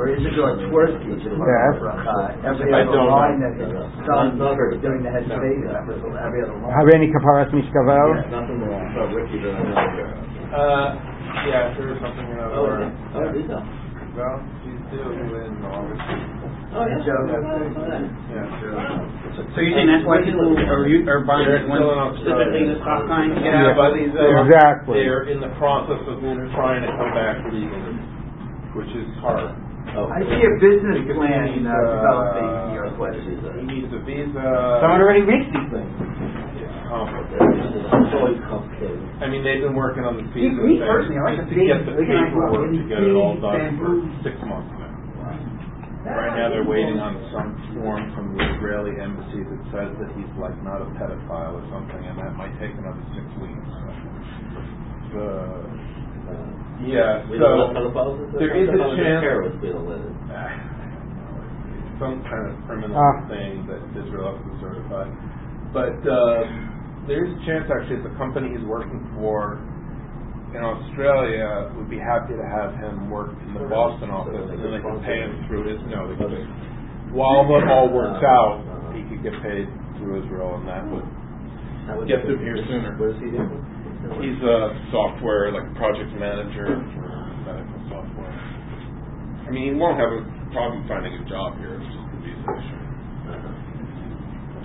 [0.00, 1.12] for Isidore Twersky.
[1.12, 1.28] Yes.
[1.28, 3.52] Uh, every I other don't line know.
[3.52, 4.06] that his No, no.
[4.08, 5.36] son Not heard doing the head No.
[5.36, 6.72] space, that was every other line.
[6.72, 8.00] Hareni kaparas mishkavo.
[8.16, 9.92] Yeah, nothing about Ricky that I.
[10.56, 10.88] Uh,
[11.52, 12.80] yeah, there was something in Oh, other.
[12.80, 13.12] yeah.
[13.12, 13.44] Oh, did?
[14.16, 16.00] Well, she's due in August.
[16.74, 16.98] Oh, yeah.
[17.06, 17.72] Joe, that's it.
[18.32, 18.42] yeah.
[18.42, 19.46] Yeah.
[19.54, 22.26] So you're saying that's why people are, are buying They're it one still in Australia.
[22.26, 23.76] specifically this top time to get Yeah, out?
[23.78, 24.94] but these are, Exactly.
[24.98, 26.18] they're in the process of
[26.52, 27.96] trying to come back legally,
[28.74, 29.54] which is hard.
[29.86, 32.84] I see a business Because plan he uh, needs, uh, developing here.
[32.98, 33.56] What is He that?
[33.64, 34.44] needs a visa.
[34.82, 35.92] Someone already makes these things.
[36.60, 37.80] It's complicated.
[37.80, 39.00] It's always complicated.
[39.22, 41.56] I mean, they've been working on the visa me thing personally, I like just the
[41.56, 42.28] to get big- the big idea.
[42.28, 43.90] paperwork to get it all done for
[44.26, 44.85] six months now.
[46.06, 50.30] Right now, they're waiting on some form from the Israeli embassy that says that he's
[50.38, 53.70] like not a pedophile or something, and that might take another six weeks.
[55.10, 55.22] So,
[56.26, 56.34] Uh,
[56.82, 60.02] yeah, We don't know so there is a chance- Terrorists being alleged.
[61.98, 63.26] some kind of criminal Ah.
[63.28, 65.08] thing that Israel has to certify.
[65.72, 69.58] But um, there is a chance actually that the company he's working for
[70.54, 74.70] in Australia would be happy to have him work in the Boston office, and then
[74.72, 75.80] they can pay him through his.
[75.90, 76.32] No, they could.
[77.12, 78.62] While it all works out,
[78.94, 79.66] he could get paid
[79.98, 81.04] through Israel, and that would
[82.08, 82.98] Get them here sooner.
[82.98, 83.46] What does he do?
[84.18, 87.06] He's a software, like project manager for
[87.46, 88.34] medical software.
[89.46, 91.78] I mean, he won't have a problem finding a job here.
[91.78, 92.85] It's just the visa issue.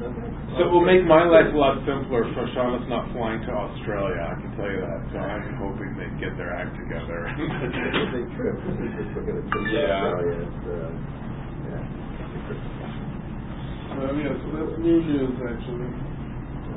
[0.02, 4.18] So it will make my life a lot simpler for Shauna's not flying to Australia.
[4.34, 5.02] I can tell you that.
[5.14, 7.30] So I'm hoping they get their act together.
[7.38, 8.58] It's a trip.
[8.82, 10.02] He's just looking at trips to Yeah.
[10.10, 10.42] Australia.
[10.42, 10.90] It's, uh,
[11.70, 11.86] yeah.
[13.94, 15.90] um, yeah, so that's new news actually.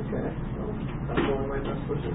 [0.05, 0.27] Okay.
[0.61, 0.71] Well,
[1.09, 2.13] I'm going my best wishes.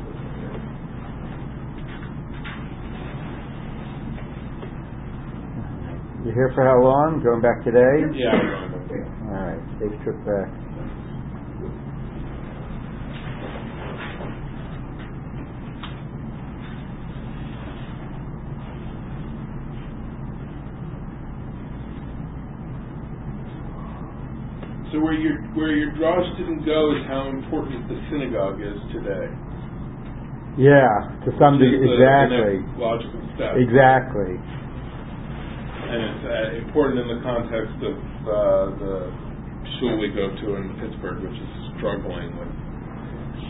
[6.24, 7.20] You're here for how long?
[7.24, 8.06] Going back today?
[8.14, 9.00] Yeah, I'm going to.
[9.26, 9.62] All right.
[9.80, 10.69] Safe trip back.
[24.92, 29.30] So where your where your drosh didn't go is how important the synagogue is today.
[30.58, 30.90] Yeah,
[31.24, 31.78] to some degree.
[31.78, 32.58] the- the Exactly.
[32.76, 33.54] logical step.
[33.56, 34.34] Exactly.
[34.34, 37.94] And it's uh, important in the context of
[38.26, 38.34] uh,
[38.82, 38.94] the
[39.78, 42.50] shul we go to in Pittsburgh, which is struggling with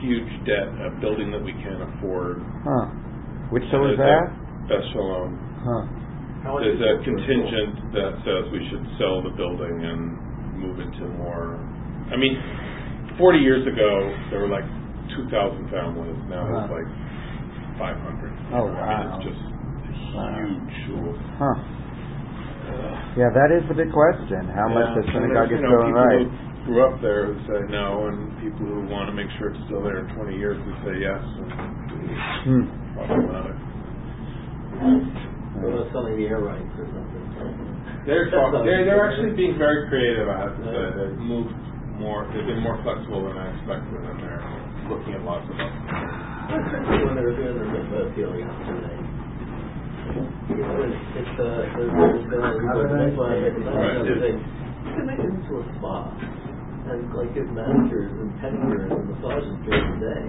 [0.05, 2.41] huge debt, a building that we can't afford.
[2.65, 2.87] Huh.
[3.53, 4.29] Which show is that?
[4.29, 5.37] a Beth Shalom.
[5.65, 5.85] Huh.
[6.45, 10.17] How much There's a contingent that says we should sell the building and
[10.61, 11.57] move into more,
[12.13, 12.37] I mean,
[13.19, 13.91] forty years ago,
[14.31, 14.65] there were like
[15.17, 16.77] two thousand families, now there's Wow.
[16.79, 16.89] like
[17.81, 18.33] five hundred.
[18.53, 19.17] Oh, I mean, wow.
[19.17, 19.51] it's just a
[20.15, 20.37] Wow.
[20.37, 21.13] huge shul.
[21.41, 21.57] Huh.
[23.19, 24.47] Yeah, that is the big question.
[24.55, 26.27] How much the synagogue is you know, going right?
[26.29, 29.59] who Grew up there who say no, and people who want to make sure it's
[29.67, 31.51] still there in twenty years who say yes, and
[32.47, 32.63] Hmm.
[32.69, 33.57] it's problematic.
[35.61, 37.20] What about selling the air rights or something?
[38.07, 40.85] They're talking, they're, they're actually being very creative, I have to say.
[40.97, 41.53] They've moved
[42.01, 44.41] more, they've been more flexible than I expected, and they're
[44.89, 47.05] looking at lots of options.
[47.05, 48.97] When they were doing their mitzvah appeal yesterday.
[50.51, 51.45] You know, it's, it's, uh,
[51.77, 53.41] there's, there's been like, Have a nice mitzvah, day.
[53.53, 53.97] mitzvah, Right.
[54.01, 54.41] and.
[54.81, 56.11] You can make it into a spa.
[56.91, 60.25] And like give manicures and pedicures and massages during the day.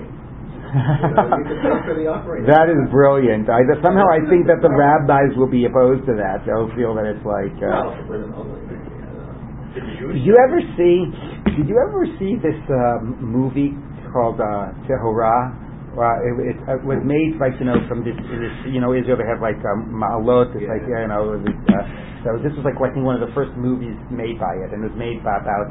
[2.48, 3.50] That is brilliant.
[3.52, 6.48] I, somehow I think that the rabbis will be opposed to that.
[6.48, 7.56] They'll feel that it's like.
[7.60, 11.12] Uh, for women only, maybe, I don't did you ever see?
[11.60, 13.76] Did you ever see this uh, movie
[14.16, 15.60] called uh, Tehorah?
[15.92, 19.20] Well, it, it, uh was made like you know from this, this you know Israel
[19.20, 21.84] they have like um, ma'alot it's like yeah, you know this, uh,
[22.24, 24.88] so this was like I think one of the first movies made by it and
[24.88, 25.68] it was made by about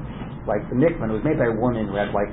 [0.48, 2.30] like and it was made by a woman who had like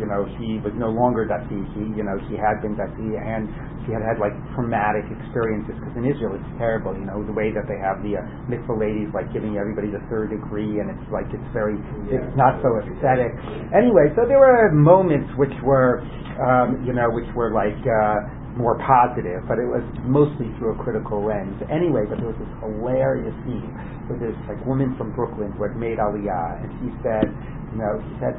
[0.00, 3.48] you know she was no longer dati she you know she had been dati and
[3.84, 7.52] she had had like traumatic experiences because in Israel it's terrible you know the way
[7.52, 11.08] that they have the uh, mikvah ladies like giving everybody the third degree and it's
[11.12, 11.76] like it's very
[12.08, 13.32] it's not so aesthetic.
[13.76, 16.00] Anyway so there were moments which were
[16.40, 18.24] um, you know, which were like uh,
[18.56, 21.58] more positive, but it was mostly through a critical lens.
[21.70, 23.70] Anyway, but there was this hilarious scene
[24.10, 27.30] with this like woman from Brooklyn who had made Aliyah, and she said,
[27.70, 28.34] you know, she said,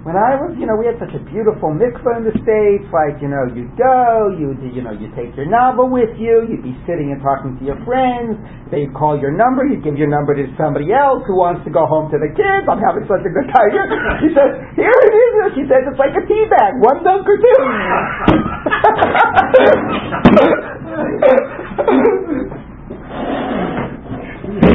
[0.00, 3.20] when I was, you know, we had such a beautiful mikvah in the States, like,
[3.20, 6.72] you know, you'd go, you'd, you know, you'd take your novel with you, you'd be
[6.88, 8.40] sitting and talking to your friends,
[8.72, 11.84] they'd call your number, you'd give your number to somebody else who wants to go
[11.84, 13.84] home to the kids, I'm having such a good time here.
[14.24, 17.36] She says, here it is, she says, it's like a tea bag, one dunk or
[17.36, 17.60] two.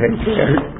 [0.00, 0.79] Take care.